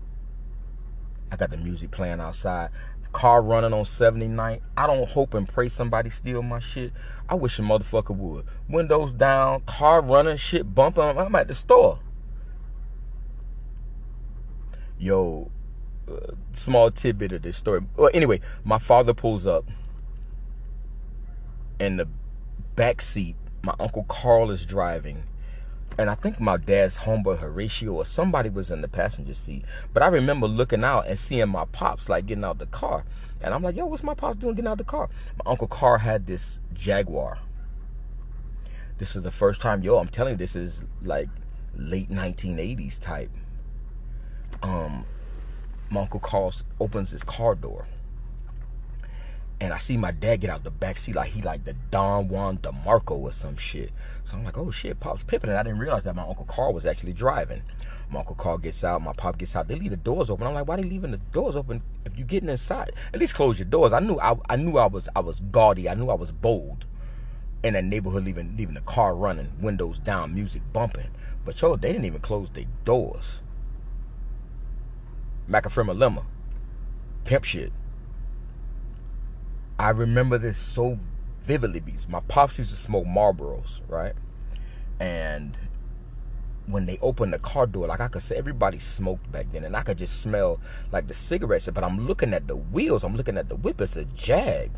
I 1.31 1.37
got 1.37 1.51
the 1.51 1.57
music 1.57 1.91
playing 1.91 2.21
outside. 2.21 2.71
Car 3.13 3.43
running 3.43 3.73
on 3.73 3.85
79. 3.85 4.61
I 4.77 4.87
don't 4.87 5.09
hope 5.09 5.35
and 5.35 5.49
pray 5.49 5.69
somebody 5.69 6.11
steal 6.11 6.43
my 6.43 6.59
shit. 6.59 6.93
I 7.29 7.35
wish 7.35 7.59
a 7.59 7.63
motherfucker 7.63 8.15
would. 8.15 8.45
Windows 8.69 9.13
down, 9.13 9.63
car 9.63 10.01
running, 10.03 10.37
shit 10.37 10.75
bumping. 10.75 11.03
I'm 11.03 11.35
at 11.35 11.49
the 11.49 11.55
store. 11.55 12.01
Yo, 14.99 15.51
uh, 16.11 16.33
small 16.53 16.91
tidbit 16.91 17.33
of 17.33 17.43
this 17.43 17.57
story. 17.57 17.81
Well, 17.97 18.11
anyway, 18.13 18.41
my 18.65 18.79
father 18.79 19.15
pulls 19.15 19.47
up 19.47 19.65
in 21.79 21.97
the 21.97 22.09
back 22.75 23.01
seat 23.01 23.37
my 23.63 23.75
uncle 23.79 24.05
Carl 24.05 24.51
is 24.51 24.65
driving. 24.65 25.25
And 25.99 26.09
I 26.09 26.15
think 26.15 26.39
my 26.39 26.57
dad's 26.57 26.99
homeboy 26.99 27.39
Horatio 27.39 27.93
or 27.93 28.05
somebody 28.05 28.51
was 28.51 28.71
in 28.71 28.83
the 28.83 28.89
passenger 28.89 29.35
seat. 29.35 29.65
But 29.93 30.03
I 30.03 30.07
remember 30.09 30.47
looking 30.47 30.85
out 30.85 31.09
and 31.09 31.19
seeing 31.19 31.49
my 31.49 31.65
pops 31.65 32.09
like 32.09 32.27
getting 32.27 32.45
out 32.45 32.59
the 32.59 32.67
car. 32.67 33.05
And 33.41 33.53
I'm 33.53 33.63
like, 33.63 33.77
yo, 33.77 33.87
what's 33.87 34.05
my 34.05 34.15
pops 34.15 34.37
doing 34.37 34.55
getting 34.55 34.69
out 34.69 34.79
the 34.79 34.85
car? 34.85 35.09
My 35.45 35.51
uncle 35.51 35.67
Carl 35.67 35.99
had 35.99 36.27
this 36.27 36.61
Jaguar. 36.73 37.39
This 38.99 39.17
is 39.17 39.23
the 39.23 39.31
first 39.31 39.61
time, 39.61 39.83
yo, 39.83 39.99
I'm 39.99 40.09
telling 40.09 40.35
you, 40.35 40.39
this 40.39 40.55
is 40.55 40.85
like 41.03 41.29
late 41.75 42.11
1980s 42.11 43.01
type. 43.01 43.31
Um, 44.63 45.05
my 45.91 46.03
uncle 46.03 46.21
Carl 46.21 46.53
opens 46.81 47.11
his 47.11 47.25
car 47.25 47.55
door 47.55 47.87
and 49.61 49.73
I 49.73 49.79
see 49.79 49.97
my 49.97 50.13
dad 50.13 50.41
get 50.41 50.51
out 50.51 50.63
the 50.63 50.71
back 50.71 50.99
seat 50.99 51.17
like 51.17 51.33
he 51.33 51.43
like 51.43 51.65
the 51.65 51.75
Don 51.91 52.29
Juan 52.29 52.59
DeMarco 52.59 53.19
or 53.19 53.33
some 53.33 53.57
shit. 53.57 53.91
So 54.23 54.37
I'm 54.37 54.45
like, 54.45 54.57
oh 54.57 54.71
shit, 54.71 55.01
Pop's 55.01 55.25
pipping. 55.25 55.51
And 55.51 55.59
I 55.59 55.63
didn't 55.65 55.81
realize 55.81 56.05
that 56.05 56.15
my 56.15 56.23
Uncle 56.23 56.45
Carl 56.45 56.73
was 56.73 56.87
actually 56.87 57.13
driving. 57.13 57.63
My 58.11 58.21
Uncle 58.21 58.37
Carl 58.37 58.59
gets 58.59 58.85
out, 58.85 59.03
my 59.03 59.13
pop 59.13 59.37
gets 59.37 59.57
out. 59.57 59.69
They 59.69 59.75
leave 59.75 59.91
the 59.91 59.97
doors 59.97 60.31
open. 60.31 60.47
I'm 60.47 60.55
like, 60.55 60.67
why 60.67 60.77
they 60.77 60.85
leaving 60.85 61.11
the 61.11 61.19
doors 61.19 61.57
open 61.57 61.83
if 62.05 62.17
you 62.17 62.25
getting 62.25 62.49
inside? 62.49 62.93
At 63.13 63.21
least 63.21 63.35
close 63.35 63.59
your 63.59 63.67
doors. 63.67 63.93
I 63.93 64.01
knew 64.01 64.19
I, 64.21 64.37
I 64.49 64.57
knew 64.57 64.79
I 64.79 64.87
was 64.87 65.09
I 65.15 65.21
was 65.21 65.41
gaudy. 65.41 65.89
I 65.89 65.95
knew 65.95 66.09
I 66.09 66.15
was 66.15 66.31
bold 66.31 66.87
in 67.63 67.75
that 67.75 67.85
neighborhood 67.85 68.25
leaving 68.25 68.57
leaving 68.57 68.75
the 68.75 68.81
car 68.83 69.15
running, 69.15 69.53
windows 69.61 69.99
down, 69.99 70.35
music 70.35 70.63
bumping. 70.73 71.11
But 71.45 71.61
yo, 71.61 71.77
they 71.77 71.93
didn't 71.93 72.05
even 72.05 72.21
close 72.21 72.51
their 72.51 72.67
doors. 72.85 73.41
Macafrema 75.51 75.97
Lemma. 75.97 76.25
Pimp 77.25 77.45
shit. 77.45 77.73
I 79.79 79.91
remember 79.91 80.39
this 80.39 80.59
so 80.59 80.99
vividly 81.43 81.81
because 81.81 82.09
my 82.09 82.21
pops 82.21 82.59
used 82.59 82.71
to 82.71 82.77
smoke 82.77 83.07
Marlboros, 83.07 83.81
right? 83.89 84.15
And 84.99 85.57
when 86.67 86.87
they 86.87 86.99
opened 87.01 87.33
the 87.33 87.39
car 87.39 87.67
door, 87.67 87.87
like 87.87 88.01
I 88.01 88.09
could 88.09 88.23
say, 88.23 88.37
everybody 88.37 88.79
smoked 88.79 89.31
back 89.31 89.47
then, 89.53 89.65
and 89.65 89.77
I 89.77 89.83
could 89.83 89.99
just 89.99 90.21
smell 90.21 90.61
like 90.93 91.07
the 91.07 91.15
cigarettes. 91.15 91.69
But 91.73 91.85
I'm 91.85 92.07
looking 92.07 92.35
at 92.35 92.49
the 92.49 92.57
wheels, 92.57 93.05
I'm 93.05 93.17
looking 93.17 93.39
at 93.39 93.49
the 93.49 93.57
whip. 93.57 93.81
It's 93.81 93.97
a 93.97 94.05
Jag. 94.05 94.73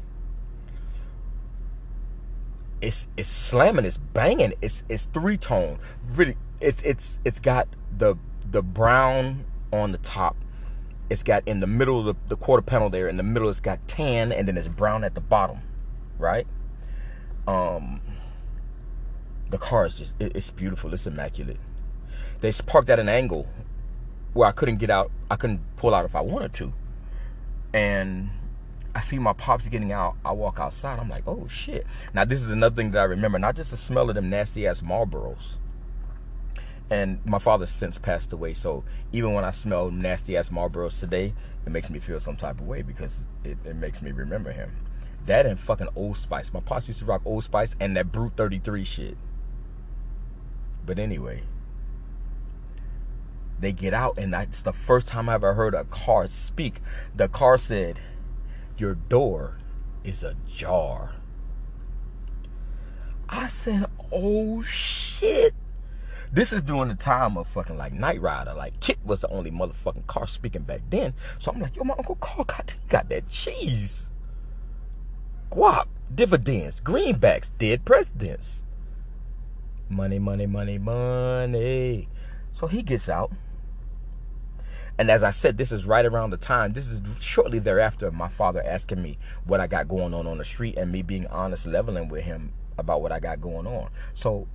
It's 2.81 3.09
it's 3.17 3.29
slamming, 3.29 3.85
it's 3.85 3.97
banging. 3.99 4.55
It's 4.63 4.85
it's 4.89 5.07
three 5.07 5.37
tone. 5.37 5.79
Really, 6.15 6.37
it's 6.61 6.83
it's 6.83 7.19
it's 7.25 7.41
got 7.41 7.69
the 7.97 8.17
the 8.51 8.63
brown 8.63 9.45
on 9.73 9.93
the 9.93 9.99
top 9.99 10.37
it's 11.11 11.23
got 11.23 11.47
in 11.47 11.61
the 11.61 11.67
middle 11.67 11.99
of 11.99 12.07
the, 12.07 12.15
the 12.29 12.37
quarter 12.37 12.63
panel 12.63 12.89
there 12.89 13.09
in 13.09 13.17
the 13.17 13.23
middle 13.23 13.49
it's 13.49 13.61
got 13.61 13.87
tan 13.87 14.33
and 14.33 14.49
then 14.49 14.57
it's 14.57 14.69
brown 14.69 15.05
at 15.05 15.15
the 15.15 15.21
bottom 15.21 15.59
right 16.19 16.47
um 17.47 18.01
the 19.51 19.59
car 19.59 19.85
is 19.85 19.95
just 19.97 20.15
it, 20.21 20.35
it's 20.37 20.51
beautiful 20.51 20.95
it's 20.95 21.07
immaculate 21.07 21.59
they 22.41 22.53
parked 22.53 22.89
at 22.89 22.99
an 22.99 23.09
angle 23.09 23.47
where 24.33 24.49
i 24.49 24.53
couldn't 24.53 24.77
get 24.77 24.91
out 24.91 25.11
i 25.31 25.37
couldn't 25.37 25.61
pull 25.77 25.95
out 25.95 26.05
if 26.05 26.15
i 26.15 26.21
wanted 26.21 26.55
to 26.55 26.73
and 27.75 28.31
I 28.95 29.01
see 29.01 29.19
my 29.19 29.33
pops 29.33 29.69
getting 29.69 29.93
out. 29.93 30.17
I 30.25 30.33
walk 30.33 30.59
outside. 30.59 30.99
I'm 30.99 31.09
like, 31.09 31.27
oh 31.27 31.47
shit. 31.49 31.87
Now 32.13 32.25
this 32.25 32.41
is 32.41 32.51
another 32.51 32.75
thing 32.75 32.91
that 32.91 32.99
I 32.99 33.05
remember. 33.05 33.39
Not 33.39 33.57
just 33.57 33.71
the 33.71 33.77
smell 33.77 34.09
of 34.09 34.17
them 34.17 34.29
nasty 34.31 34.67
ass 34.67 34.81
Marlboros, 34.83 35.57
and 36.91 37.25
my 37.25 37.39
father 37.39 37.67
since 37.67 37.99
passed 37.99 38.33
away, 38.33 38.53
so 38.53 38.83
even 39.13 39.33
when 39.33 39.45
I 39.45 39.51
smell 39.51 39.91
nasty 39.91 40.37
ass 40.37 40.51
Marlboros 40.51 40.99
today, 40.99 41.33
it 41.65 41.71
makes 41.71 41.89
me 41.89 42.01
feel 42.01 42.19
some 42.19 42.37
type 42.37 42.61
of 42.61 42.67
way 42.67 42.83
because 42.83 43.27
it, 43.45 43.57
it 43.65 43.77
makes 43.77 44.03
me 44.03 44.11
remember 44.11 44.51
him. 44.51 44.73
That 45.27 45.47
and 45.47 45.59
fucking 45.59 45.89
Old 45.95 46.17
Spice. 46.17 46.53
My 46.53 46.61
pops 46.61 46.89
used 46.89 47.01
to 47.01 47.07
rock 47.07 47.23
Old 47.25 47.45
Spice 47.45 47.77
and 47.79 47.97
that 47.97 48.11
Brut 48.11 48.33
33 48.37 48.83
shit. 48.83 49.17
But 50.85 50.99
anyway, 50.99 51.43
they 53.61 53.73
get 53.73 53.95
out, 53.95 54.19
and 54.19 54.33
that's 54.33 54.63
the 54.63 54.73
first 54.73 55.07
time 55.07 55.29
I 55.29 55.35
ever 55.35 55.55
heard 55.55 55.75
a 55.75 55.85
car 55.85 56.27
speak. 56.29 56.81
The 57.15 57.29
car 57.29 57.59
said, 57.59 58.01
Your 58.77 58.95
door 58.95 59.59
is 60.03 60.25
ajar. 60.25 61.15
I 63.29 63.47
said, 63.47 63.87
Oh 64.11 64.63
shit. 64.63 65.55
This 66.33 66.53
is 66.53 66.63
during 66.63 66.89
the 66.89 66.95
time 66.95 67.37
of 67.37 67.49
fucking 67.49 67.77
like 67.77 67.93
Knight 67.93 68.21
Rider. 68.21 68.55
Like 68.55 68.79
KITT 68.79 69.05
was 69.05 69.21
the 69.21 69.29
only 69.29 69.51
motherfucking 69.51 70.07
car 70.07 70.29
speaking 70.29 70.63
back 70.63 70.83
then. 70.89 71.15
So 71.39 71.51
I'm 71.51 71.61
like, 71.61 71.75
yo, 71.75 71.83
my 71.83 71.95
Uncle 71.95 72.15
Carl 72.17 72.45
got, 72.45 72.77
got 72.89 73.09
that 73.09 73.29
cheese. 73.29 74.11
Guap, 75.51 75.87
dividends, 76.15 76.81
greenbacks, 76.81 77.51
dead 77.59 77.85
presidents. 77.85 78.63
Money, 79.89 80.21
money, 80.21 80.47
money, 80.47 80.79
money. 80.79 82.09
So 82.53 82.69
he 82.69 82.83
gets 82.83 83.09
out. 83.09 83.33
And 84.97 85.11
as 85.11 85.25
I 85.25 85.33
said, 85.33 85.59
this 85.59 85.73
is 85.73 85.85
right 85.85 86.05
around 86.05 86.31
the 86.31 86.37
time, 86.37 86.75
this 86.75 86.87
is 86.87 87.01
shortly 87.21 87.59
thereafter, 87.59 88.11
my 88.11 88.29
father 88.29 88.63
asking 88.65 89.03
me 89.03 89.19
what 89.47 89.59
I 89.59 89.67
got 89.67 89.89
going 89.89 90.13
on 90.13 90.27
on 90.27 90.39
the 90.39 90.45
street 90.45 90.77
and 90.77 90.93
me 90.93 91.03
being 91.03 91.27
honest, 91.29 91.67
leveling 91.67 92.09
with 92.09 92.25
him 92.25 92.53
about 92.77 93.01
what 93.01 93.11
I 93.11 93.19
got 93.19 93.41
going 93.41 93.67
on. 93.67 93.89
So 94.15 94.47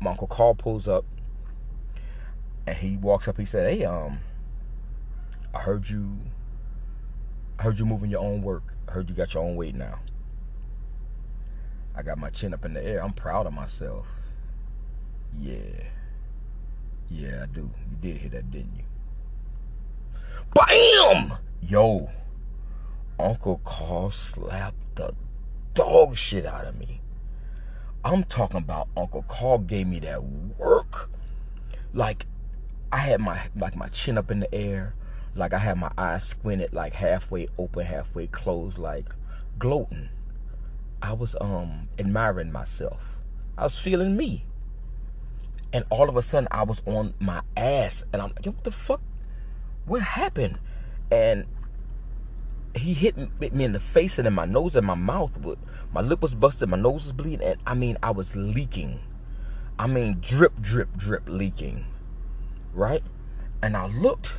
my 0.00 0.12
Uncle 0.12 0.26
Carl 0.26 0.54
pulls 0.54 0.88
up 0.88 1.04
and 2.70 2.78
he 2.78 2.96
walks 2.96 3.26
up. 3.26 3.36
He 3.36 3.44
said, 3.44 3.68
"Hey, 3.72 3.84
um, 3.84 4.20
I 5.52 5.58
heard 5.58 5.90
you. 5.90 6.18
I 7.58 7.64
heard 7.64 7.80
you 7.80 7.84
moving 7.84 8.10
your 8.10 8.22
own 8.22 8.42
work. 8.42 8.74
I 8.88 8.92
heard 8.92 9.10
you 9.10 9.16
got 9.16 9.34
your 9.34 9.42
own 9.42 9.56
weight 9.56 9.74
now. 9.74 9.98
I 11.96 12.02
got 12.02 12.16
my 12.16 12.30
chin 12.30 12.54
up 12.54 12.64
in 12.64 12.74
the 12.74 12.84
air. 12.84 13.02
I'm 13.02 13.12
proud 13.12 13.46
of 13.46 13.52
myself. 13.52 14.06
Yeah, 15.36 15.82
yeah, 17.10 17.42
I 17.42 17.46
do. 17.46 17.70
You 17.90 17.96
did 18.00 18.16
hear 18.18 18.30
that, 18.30 18.50
didn't 18.52 18.76
you? 18.76 18.84
Bam! 20.54 21.38
Yo, 21.60 22.08
Uncle 23.18 23.60
Carl 23.64 24.12
slapped 24.12 24.94
the 24.94 25.14
dog 25.74 26.16
shit 26.16 26.46
out 26.46 26.66
of 26.66 26.78
me. 26.78 27.00
I'm 28.04 28.22
talking 28.24 28.58
about 28.58 28.88
Uncle 28.96 29.24
Carl 29.26 29.58
gave 29.58 29.88
me 29.88 29.98
that 30.00 30.22
work. 30.22 31.10
Like 31.92 32.26
I 32.92 32.98
had 32.98 33.20
my 33.20 33.40
like 33.56 33.76
my 33.76 33.88
chin 33.88 34.18
up 34.18 34.30
in 34.30 34.40
the 34.40 34.52
air, 34.54 34.94
like 35.34 35.52
I 35.52 35.58
had 35.58 35.78
my 35.78 35.92
eyes 35.96 36.24
squinted, 36.24 36.72
like 36.72 36.94
halfway 36.94 37.48
open, 37.56 37.86
halfway 37.86 38.26
closed, 38.26 38.78
like 38.78 39.14
gloating. 39.58 40.08
I 41.00 41.12
was 41.12 41.36
um 41.40 41.88
admiring 41.98 42.50
myself. 42.50 43.18
I 43.56 43.64
was 43.64 43.78
feeling 43.78 44.16
me. 44.16 44.44
And 45.72 45.84
all 45.88 46.08
of 46.08 46.16
a 46.16 46.22
sudden 46.22 46.48
I 46.50 46.64
was 46.64 46.82
on 46.84 47.14
my 47.20 47.42
ass 47.56 48.02
and 48.12 48.20
I'm 48.20 48.30
like, 48.30 48.44
yo, 48.44 48.52
what 48.52 48.64
the 48.64 48.72
fuck? 48.72 49.00
What 49.86 50.02
happened? 50.02 50.58
And 51.12 51.46
he 52.74 52.92
hit 52.92 53.16
me 53.16 53.64
in 53.64 53.72
the 53.72 53.80
face 53.80 54.18
and 54.18 54.26
in 54.26 54.34
my 54.34 54.46
nose 54.46 54.74
and 54.74 54.86
my 54.86 54.94
mouth. 54.94 55.38
My 55.92 56.00
lip 56.00 56.22
was 56.22 56.34
busted, 56.34 56.68
my 56.68 56.76
nose 56.76 57.04
was 57.04 57.12
bleeding, 57.12 57.46
and 57.46 57.60
I 57.66 57.74
mean 57.74 57.98
I 58.02 58.10
was 58.10 58.34
leaking. 58.34 59.00
I 59.78 59.86
mean 59.86 60.18
drip, 60.20 60.60
drip, 60.60 60.96
drip 60.96 61.28
leaking. 61.28 61.86
Right? 62.72 63.02
And 63.62 63.76
I 63.76 63.86
looked 63.86 64.34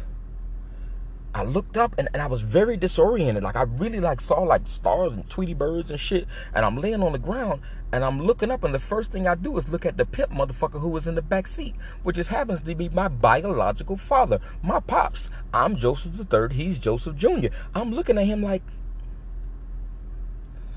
I 1.34 1.44
looked 1.44 1.78
up 1.78 1.96
and, 1.98 2.10
and 2.14 2.22
I 2.22 2.28
was 2.28 2.42
very 2.42 2.76
disoriented. 2.76 3.42
Like 3.42 3.56
I 3.56 3.64
really 3.64 4.02
like 4.02 4.20
saw 4.20 4.42
like 4.42 4.68
stars 4.68 5.14
and 5.14 5.30
Tweety 5.30 5.54
birds 5.54 5.90
and 5.90 6.00
shit. 6.00 6.28
And 6.54 6.66
I'm 6.66 6.76
laying 6.78 7.02
on 7.02 7.14
the 7.14 7.20
ground 7.20 7.62
and 7.94 8.04
I'm 8.04 8.22
looking 8.22 8.52
up 8.52 8.66
and 8.66 8.74
the 8.74 8.80
first 8.80 9.12
thing 9.12 9.28
I 9.28 9.36
do 9.36 9.58
is 9.58 9.70
look 9.70 9.86
at 9.86 9.98
the 9.98 10.06
pimp 10.06 10.32
motherfucker 10.32 10.82
who 10.82 10.90
was 10.90 11.08
in 11.08 11.16
the 11.16 11.22
back 11.22 11.48
seat, 11.48 11.76
which 12.04 12.18
just 12.18 12.30
happens 12.30 12.62
to 12.62 12.76
be 12.76 12.90
my 12.90 13.08
biological 13.08 13.96
father, 13.96 14.40
my 14.62 14.82
pops. 14.82 15.30
I'm 15.54 15.78
Joseph 15.78 16.18
the 16.18 16.26
third. 16.26 16.54
He's 16.54 16.78
Joseph 16.78 17.16
Jr. 17.16 17.48
I'm 17.74 17.94
looking 17.94 18.18
at 18.18 18.26
him 18.26 18.44
like, 18.44 18.64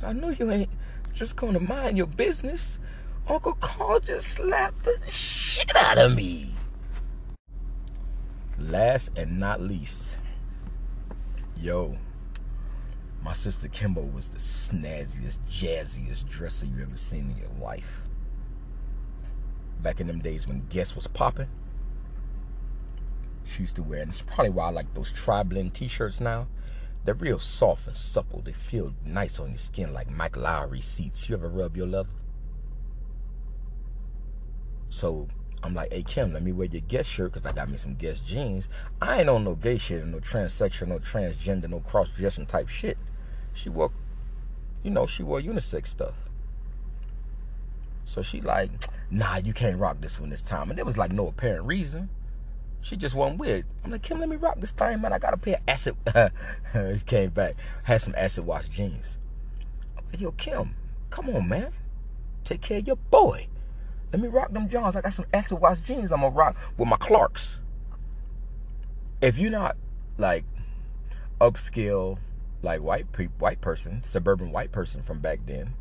I 0.04 0.12
know 0.12 0.28
you 0.28 0.50
ain't 0.50 0.70
just 1.14 1.34
gonna 1.34 1.60
mind 1.60 1.96
your 1.96 2.06
business. 2.06 2.78
Uncle 3.26 3.54
Carl 3.54 4.00
just 4.00 4.28
slapped 4.28 4.84
the 4.84 4.98
shit 5.08 5.74
out 5.76 5.98
of 5.98 6.14
me. 6.14 6.52
Last 8.70 9.10
and 9.16 9.38
not 9.38 9.60
least 9.60 10.16
Yo, 11.56 11.96
my 13.22 13.32
sister 13.32 13.68
Kimbo 13.68 14.02
was 14.02 14.28
the 14.28 14.38
snazziest, 14.38 15.38
jazziest 15.50 16.28
dresser 16.28 16.66
you 16.66 16.82
ever 16.82 16.96
seen 16.96 17.30
in 17.30 17.36
your 17.38 17.50
life. 17.60 18.02
Back 19.80 20.00
in 20.00 20.06
them 20.06 20.20
days 20.20 20.46
when 20.46 20.66
Guess 20.68 20.94
was 20.94 21.06
popping, 21.06 21.48
she 23.44 23.62
used 23.62 23.76
to 23.76 23.82
wear, 23.82 24.02
and 24.02 24.10
it's 24.10 24.22
probably 24.22 24.50
why 24.50 24.66
I 24.66 24.70
like 24.70 24.92
those 24.94 25.12
tri-blend 25.12 25.74
t-shirts 25.74 26.20
now. 26.20 26.48
They're 27.04 27.14
real 27.14 27.38
soft 27.38 27.86
and 27.86 27.96
supple. 27.96 28.42
They 28.42 28.52
feel 28.52 28.94
nice 29.04 29.38
on 29.38 29.50
your 29.50 29.58
skin 29.58 29.92
like 29.92 30.10
Mike 30.10 30.32
Lowrey 30.32 30.82
seats. 30.82 31.28
You 31.28 31.36
ever 31.36 31.48
rub 31.48 31.76
your 31.76 31.86
leather? 31.86 32.08
So 34.88 35.28
I'm 35.64 35.74
like, 35.74 35.90
hey 35.92 36.02
Kim, 36.02 36.34
let 36.34 36.42
me 36.42 36.52
wear 36.52 36.66
your 36.66 36.82
Guess 36.82 37.06
shirt 37.06 37.32
because 37.32 37.46
I 37.46 37.54
got 37.54 37.70
me 37.70 37.78
some 37.78 37.94
Guess 37.94 38.20
jeans. 38.20 38.68
I 39.00 39.20
ain't 39.20 39.30
on 39.30 39.44
no 39.44 39.54
gay 39.54 39.78
shit 39.78 40.02
or 40.02 40.06
no 40.06 40.18
transsexual, 40.18 40.88
no 40.88 40.98
transgender, 40.98 41.70
no 41.70 41.80
cross 41.80 42.10
dressing 42.10 42.44
type 42.44 42.68
shit. 42.68 42.98
She 43.54 43.70
wore, 43.70 43.90
you 44.82 44.90
know, 44.90 45.06
she 45.06 45.22
wore 45.22 45.40
unisex 45.40 45.86
stuff. 45.86 46.14
So 48.04 48.22
she 48.22 48.42
like, 48.42 48.70
nah, 49.10 49.36
you 49.36 49.54
can't 49.54 49.78
rock 49.78 50.02
this 50.02 50.20
one 50.20 50.28
this 50.28 50.42
time. 50.42 50.68
And 50.68 50.78
there 50.78 50.84
was 50.84 50.98
like 50.98 51.12
no 51.12 51.28
apparent 51.28 51.64
reason. 51.64 52.10
She 52.82 52.96
just 52.98 53.14
wasn't 53.14 53.38
weird. 53.38 53.64
I'm 53.82 53.90
like, 53.90 54.02
Kim, 54.02 54.20
let 54.20 54.28
me 54.28 54.36
rock 54.36 54.60
this 54.60 54.72
thing, 54.72 55.00
man. 55.00 55.14
I 55.14 55.18
got 55.18 55.32
a 55.32 55.38
pair 55.38 55.54
of 55.54 55.62
acid. 55.66 55.96
it 56.74 57.06
came 57.06 57.30
back. 57.30 57.54
Had 57.84 58.02
some 58.02 58.14
acid 58.18 58.44
wash 58.44 58.68
jeans. 58.68 59.16
I'm 59.96 60.04
like, 60.12 60.20
yo, 60.20 60.32
Kim, 60.32 60.74
come 61.08 61.30
on, 61.30 61.48
man. 61.48 61.72
Take 62.44 62.60
care 62.60 62.80
of 62.80 62.86
your 62.86 62.96
boy. 62.96 63.48
Let 64.14 64.20
me 64.20 64.28
rock 64.28 64.52
them 64.52 64.68
Johns. 64.68 64.94
I 64.94 65.00
got 65.00 65.12
some 65.12 65.26
acid 65.34 65.58
wash 65.58 65.80
jeans 65.80 66.12
I'm 66.12 66.20
gonna 66.20 66.32
rock 66.32 66.54
with 66.78 66.86
my 66.86 66.96
Clarks. 66.96 67.58
If 69.20 69.38
you're 69.38 69.50
not 69.50 69.76
like 70.18 70.44
upscale, 71.40 72.18
like 72.62 72.80
white 72.80 73.10
pe- 73.10 73.26
white 73.40 73.60
person, 73.60 74.04
suburban 74.04 74.52
white 74.52 74.70
person 74.70 75.02
from 75.02 75.18
back 75.18 75.40
then, 75.46 75.74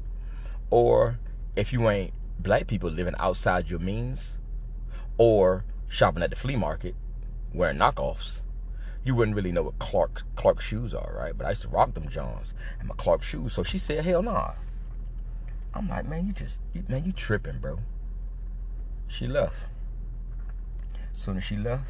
or 0.71 1.19
if 1.55 1.71
you 1.71 1.87
ain't 1.87 2.11
black 2.39 2.65
people 2.65 2.89
living 2.89 3.13
outside 3.19 3.69
your 3.69 3.77
means, 3.77 4.39
or 5.19 5.63
shopping 5.87 6.23
at 6.23 6.31
the 6.31 6.35
flea 6.35 6.55
market 6.55 6.95
wearing 7.53 7.77
knockoffs, 7.77 8.41
you 9.03 9.13
wouldn't 9.13 9.35
really 9.35 9.51
know 9.51 9.61
what 9.61 9.77
Clark 9.77 10.23
Clark 10.35 10.59
shoes 10.59 10.95
are, 10.95 11.13
right? 11.15 11.37
But 11.37 11.45
I 11.45 11.51
used 11.51 11.61
to 11.61 11.67
rock 11.67 11.93
them 11.93 12.09
Johns 12.09 12.55
and 12.79 12.87
my 12.87 12.95
Clark 12.95 13.21
shoes. 13.21 13.53
So 13.53 13.61
she 13.61 13.77
said, 13.77 14.03
"Hell 14.03 14.23
nah." 14.23 14.53
I'm 15.75 15.87
like, 15.87 16.07
man, 16.07 16.25
you 16.25 16.33
just, 16.33 16.61
you, 16.73 16.83
man, 16.87 17.05
you 17.05 17.11
tripping, 17.11 17.59
bro. 17.59 17.79
She 19.07 19.27
left. 19.27 19.67
Soon 21.13 21.37
as 21.37 21.43
she 21.43 21.55
left, 21.55 21.89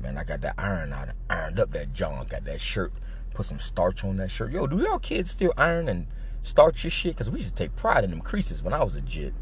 man, 0.00 0.18
I 0.18 0.24
got 0.24 0.40
that 0.40 0.54
iron 0.58 0.92
out, 0.92 1.08
ironed 1.30 1.60
up 1.60 1.72
that 1.72 1.92
John, 1.92 2.26
got 2.26 2.44
that 2.44 2.60
shirt, 2.60 2.92
put 3.32 3.46
some 3.46 3.60
starch 3.60 4.04
on 4.04 4.16
that 4.16 4.30
shirt. 4.30 4.52
Yo, 4.52 4.66
do 4.66 4.78
y'all 4.78 4.98
kids 4.98 5.30
still 5.30 5.52
iron 5.56 5.88
and 5.88 6.06
starch 6.42 6.84
your 6.84 6.90
shit? 6.90 7.14
Because 7.14 7.30
we 7.30 7.38
used 7.38 7.56
to 7.56 7.62
take 7.62 7.76
pride 7.76 8.04
in 8.04 8.10
them 8.10 8.20
creases 8.20 8.62
when 8.62 8.72
I 8.72 8.82
was 8.82 8.96
a 8.96 9.00
jit. 9.00 9.34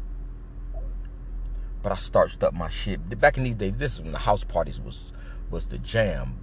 But 1.81 1.91
I 1.91 1.95
starched 1.95 2.43
up 2.43 2.53
my 2.53 2.69
shit. 2.69 3.19
Back 3.19 3.37
in 3.37 3.43
these 3.43 3.55
days, 3.55 3.73
this 3.77 3.93
is 3.95 4.01
when 4.01 4.11
the 4.11 4.19
house 4.19 4.43
parties 4.43 4.79
was 4.79 5.11
was 5.49 5.65
the 5.67 5.77
jam. 5.77 6.37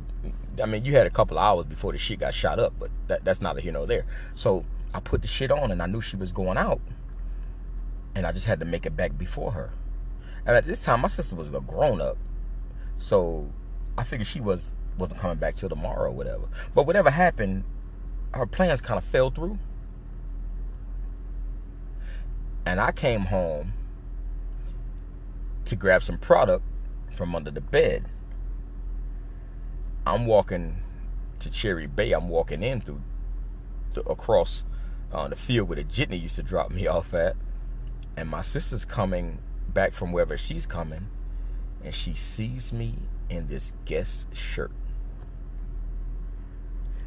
I 0.63 0.67
mean, 0.67 0.85
you 0.85 0.93
had 0.93 1.07
a 1.07 1.11
couple 1.11 1.39
hours 1.39 1.67
before 1.67 1.93
the 1.93 1.99
shit 1.99 2.21
got 2.21 2.35
shot 2.35 2.59
up, 2.59 2.75
but 2.79 2.91
that, 3.09 3.25
that's 3.25 3.41
neither 3.41 3.61
here 3.61 3.73
nor 3.73 3.87
there. 3.87 4.05
So 4.35 4.65
I 4.93 5.01
put 5.01 5.23
the 5.23 5.29
shit 5.29 5.51
on 5.51 5.71
and 5.71 5.83
I 5.83 5.87
knew 5.87 6.01
she 6.01 6.17
was 6.17 6.33
going 6.33 6.59
out 6.59 6.81
and 8.15 8.27
I 8.27 8.33
just 8.33 8.47
had 8.47 8.61
to 8.61 8.67
make 8.67 8.87
it 8.87 8.97
back 8.97 9.17
before 9.17 9.53
her. 9.53 9.73
And 10.47 10.57
at 10.57 10.67
this 10.67 10.85
time, 10.85 11.01
my 11.01 11.09
sister 11.09 11.37
was 11.37 11.49
a 11.49 11.61
grown 11.61 12.01
up, 12.01 12.17
so 12.99 13.51
I 13.97 14.05
figured 14.05 14.27
she 14.27 14.41
was 14.41 14.75
wasn't 14.99 15.21
coming 15.21 15.39
back 15.39 15.55
till 15.55 15.69
tomorrow 15.69 16.11
or 16.11 16.15
whatever. 16.15 16.45
But 16.75 16.87
whatever 16.87 17.11
happened, 17.11 17.65
her 18.35 18.47
plans 18.47 18.81
kind 18.81 18.99
of 18.99 19.05
fell 19.05 19.31
through, 19.31 19.59
and 22.67 22.81
I 22.81 22.93
came 22.93 23.23
home 23.23 23.73
to 25.65 25.77
grab 25.77 26.03
some 26.03 26.19
product 26.19 26.65
from 27.15 27.35
under 27.35 27.51
the 27.51 27.61
bed. 27.61 28.07
I'm 30.07 30.27
walking 30.27 30.83
to 31.41 31.51
Cherry 31.51 31.87
Bay. 31.87 32.13
I'm 32.13 32.29
walking 32.29 32.63
in 32.63 32.81
through 32.81 33.03
the, 33.95 34.03
across 34.03 34.65
uh, 35.13 35.29
the 35.29 35.37
field 35.37 35.69
where 35.69 35.77
the 35.77 35.85
jitney 35.85 36.21
used 36.21 36.37
to 36.37 36.43
drop 36.43 36.71
me 36.71 36.87
off 36.89 37.15
at 37.15 37.37
and 38.17 38.29
my 38.29 38.43
sister's 38.43 38.85
coming 38.85 39.39
back 39.69 39.93
from 39.93 40.13
wherever 40.13 40.37
she's 40.37 40.67
coming 40.67 41.09
and 41.83 41.95
she 41.95 42.15
sees 42.15 42.73
me 42.73 42.95
in 43.29 43.47
this 43.47 43.73
Guess 43.85 44.27
shirt. 44.33 44.73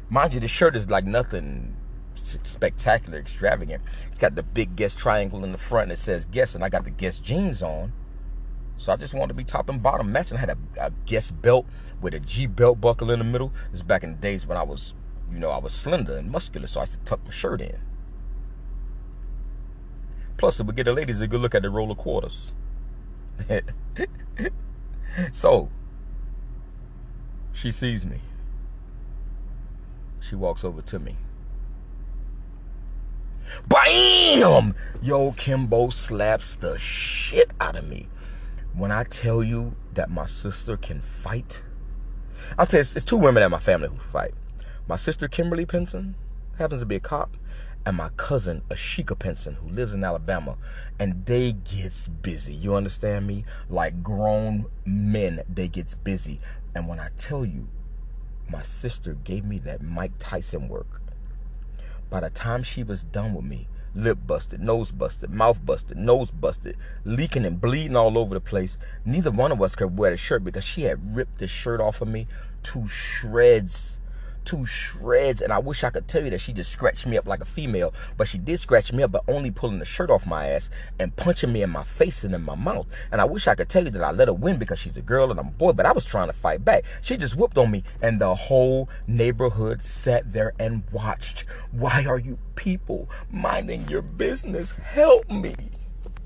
Mind 0.08 0.34
you 0.34 0.40
the 0.40 0.48
shirt 0.48 0.76
is 0.76 0.90
like 0.90 1.04
nothing 1.04 1.76
spectacular 2.16 3.18
extravagant. 3.18 3.82
It's 4.10 4.18
got 4.18 4.34
the 4.34 4.42
big 4.42 4.76
Guess 4.76 4.94
triangle 4.94 5.44
in 5.44 5.52
the 5.52 5.58
front 5.58 5.84
and 5.84 5.92
it 5.92 5.98
says 5.98 6.24
Guess, 6.24 6.54
and 6.54 6.64
i 6.64 6.68
got 6.68 6.84
the 6.84 6.90
Guess 6.90 7.18
jeans 7.18 7.62
on. 7.62 7.92
So 8.78 8.92
i 8.92 8.96
just 8.96 9.14
wanted 9.14 9.28
to 9.28 9.34
be 9.34 9.44
top 9.44 9.68
and 9.68 9.82
bottom 9.82 10.10
matching. 10.10 10.36
I 10.36 10.40
had 10.40 10.50
a, 10.50 10.58
a 10.80 10.90
Guess 11.06 11.30
belt 11.30 11.66
with 12.00 12.14
a 12.14 12.20
g 12.20 12.46
belt 12.46 12.80
buckle 12.80 13.10
in 13.10 13.18
the 13.18 13.24
middle. 13.24 13.52
This 13.70 13.82
back 13.82 14.02
in 14.02 14.12
the 14.12 14.18
days 14.18 14.46
when 14.46 14.58
i 14.58 14.62
was 14.62 14.94
you 15.32 15.38
know 15.38 15.50
i 15.50 15.58
was 15.58 15.72
slender 15.72 16.16
and 16.16 16.30
muscular 16.30 16.66
so 16.66 16.80
i 16.80 16.82
used 16.82 16.92
to 16.92 16.98
tuck 17.00 17.24
my 17.24 17.30
shirt 17.30 17.60
in 17.60 17.76
Plus, 20.36 20.60
it 20.60 20.66
would 20.66 20.76
get 20.76 20.84
the 20.84 20.92
ladies 20.92 21.20
a 21.20 21.26
good 21.26 21.40
look 21.40 21.54
at 21.54 21.62
the 21.62 21.70
roll 21.70 21.90
of 21.90 21.98
quarters. 21.98 22.52
so, 25.32 25.70
she 27.52 27.70
sees 27.70 28.04
me. 28.04 28.20
She 30.20 30.34
walks 30.34 30.64
over 30.64 30.82
to 30.82 30.98
me. 30.98 31.16
BAM! 33.68 34.74
Yo, 35.02 35.32
Kimbo 35.32 35.90
slaps 35.90 36.56
the 36.56 36.78
shit 36.78 37.50
out 37.60 37.76
of 37.76 37.86
me. 37.86 38.08
When 38.72 38.90
I 38.90 39.04
tell 39.04 39.42
you 39.42 39.76
that 39.92 40.10
my 40.10 40.24
sister 40.24 40.76
can 40.76 41.00
fight, 41.00 41.62
I'll 42.58 42.66
tell 42.66 42.78
you, 42.78 42.82
it's, 42.82 42.96
it's 42.96 43.04
two 43.04 43.16
women 43.16 43.42
in 43.42 43.50
my 43.50 43.60
family 43.60 43.88
who 43.88 43.96
fight. 43.96 44.34
My 44.88 44.96
sister, 44.96 45.28
Kimberly 45.28 45.66
Pinson, 45.66 46.16
happens 46.58 46.80
to 46.80 46.86
be 46.86 46.96
a 46.96 47.00
cop 47.00 47.36
and 47.86 47.96
my 47.96 48.08
cousin 48.16 48.62
Ashika 48.70 49.18
Pinson, 49.18 49.54
who 49.54 49.68
lives 49.68 49.94
in 49.94 50.04
Alabama, 50.04 50.56
and 50.98 51.26
they 51.26 51.52
gets 51.52 52.08
busy. 52.08 52.54
You 52.54 52.74
understand 52.74 53.26
me? 53.26 53.44
Like 53.68 54.02
grown 54.02 54.66
men, 54.86 55.42
they 55.52 55.68
gets 55.68 55.94
busy. 55.94 56.40
And 56.74 56.88
when 56.88 56.98
I 56.98 57.10
tell 57.16 57.44
you, 57.44 57.68
my 58.48 58.62
sister 58.62 59.14
gave 59.14 59.44
me 59.44 59.58
that 59.60 59.82
Mike 59.82 60.12
Tyson 60.18 60.68
work. 60.68 61.00
By 62.10 62.20
the 62.20 62.30
time 62.30 62.62
she 62.62 62.82
was 62.82 63.04
done 63.04 63.34
with 63.34 63.44
me, 63.44 63.68
lip 63.94 64.18
busted, 64.26 64.60
nose 64.60 64.90
busted, 64.90 65.30
mouth 65.30 65.64
busted, 65.64 65.96
nose 65.96 66.30
busted, 66.30 66.76
leaking 67.04 67.44
and 67.44 67.60
bleeding 67.60 67.96
all 67.96 68.16
over 68.18 68.34
the 68.34 68.40
place. 68.40 68.78
Neither 69.04 69.30
one 69.30 69.52
of 69.52 69.62
us 69.62 69.74
could 69.74 69.96
wear 69.96 70.10
the 70.10 70.16
shirt 70.16 70.44
because 70.44 70.64
she 70.64 70.82
had 70.82 71.14
ripped 71.16 71.38
the 71.38 71.48
shirt 71.48 71.80
off 71.80 72.00
of 72.00 72.08
me 72.08 72.26
to 72.64 72.88
shreds 72.88 73.98
to 74.46 74.66
shreds. 74.66 75.40
And 75.40 75.52
I 75.52 75.58
wish 75.58 75.84
I 75.84 75.90
could 75.90 76.08
tell 76.08 76.24
you 76.24 76.30
that 76.30 76.40
she 76.40 76.52
just 76.52 76.70
scratched 76.70 77.06
me 77.06 77.16
up 77.16 77.26
like 77.26 77.40
a 77.40 77.44
female, 77.44 77.92
but 78.16 78.28
she 78.28 78.38
did 78.38 78.58
scratch 78.58 78.92
me 78.92 79.02
up, 79.02 79.12
but 79.12 79.24
only 79.28 79.50
pulling 79.50 79.78
the 79.78 79.84
shirt 79.84 80.10
off 80.10 80.26
my 80.26 80.46
ass 80.48 80.70
and 80.98 81.14
punching 81.16 81.52
me 81.52 81.62
in 81.62 81.70
my 81.70 81.82
face 81.82 82.24
and 82.24 82.34
in 82.34 82.42
my 82.42 82.54
mouth. 82.54 82.86
And 83.10 83.20
I 83.20 83.24
wish 83.24 83.46
I 83.46 83.54
could 83.54 83.68
tell 83.68 83.84
you 83.84 83.90
that 83.90 84.02
I 84.02 84.10
let 84.10 84.28
her 84.28 84.34
win 84.34 84.58
because 84.58 84.78
she's 84.78 84.96
a 84.96 85.02
girl 85.02 85.30
and 85.30 85.40
I'm 85.40 85.48
a 85.48 85.52
boy, 85.52 85.72
but 85.72 85.86
I 85.86 85.92
was 85.92 86.04
trying 86.04 86.28
to 86.28 86.32
fight 86.32 86.64
back. 86.64 86.84
She 87.02 87.16
just 87.16 87.36
whooped 87.36 87.58
on 87.58 87.70
me, 87.70 87.82
and 88.02 88.20
the 88.20 88.34
whole 88.34 88.88
neighborhood 89.06 89.82
sat 89.82 90.32
there 90.32 90.52
and 90.58 90.84
watched. 90.92 91.44
Why 91.70 92.04
are 92.06 92.18
you 92.18 92.38
people 92.54 93.08
minding 93.30 93.88
your 93.88 94.02
business? 94.02 94.72
Help 94.72 95.30
me. 95.30 95.54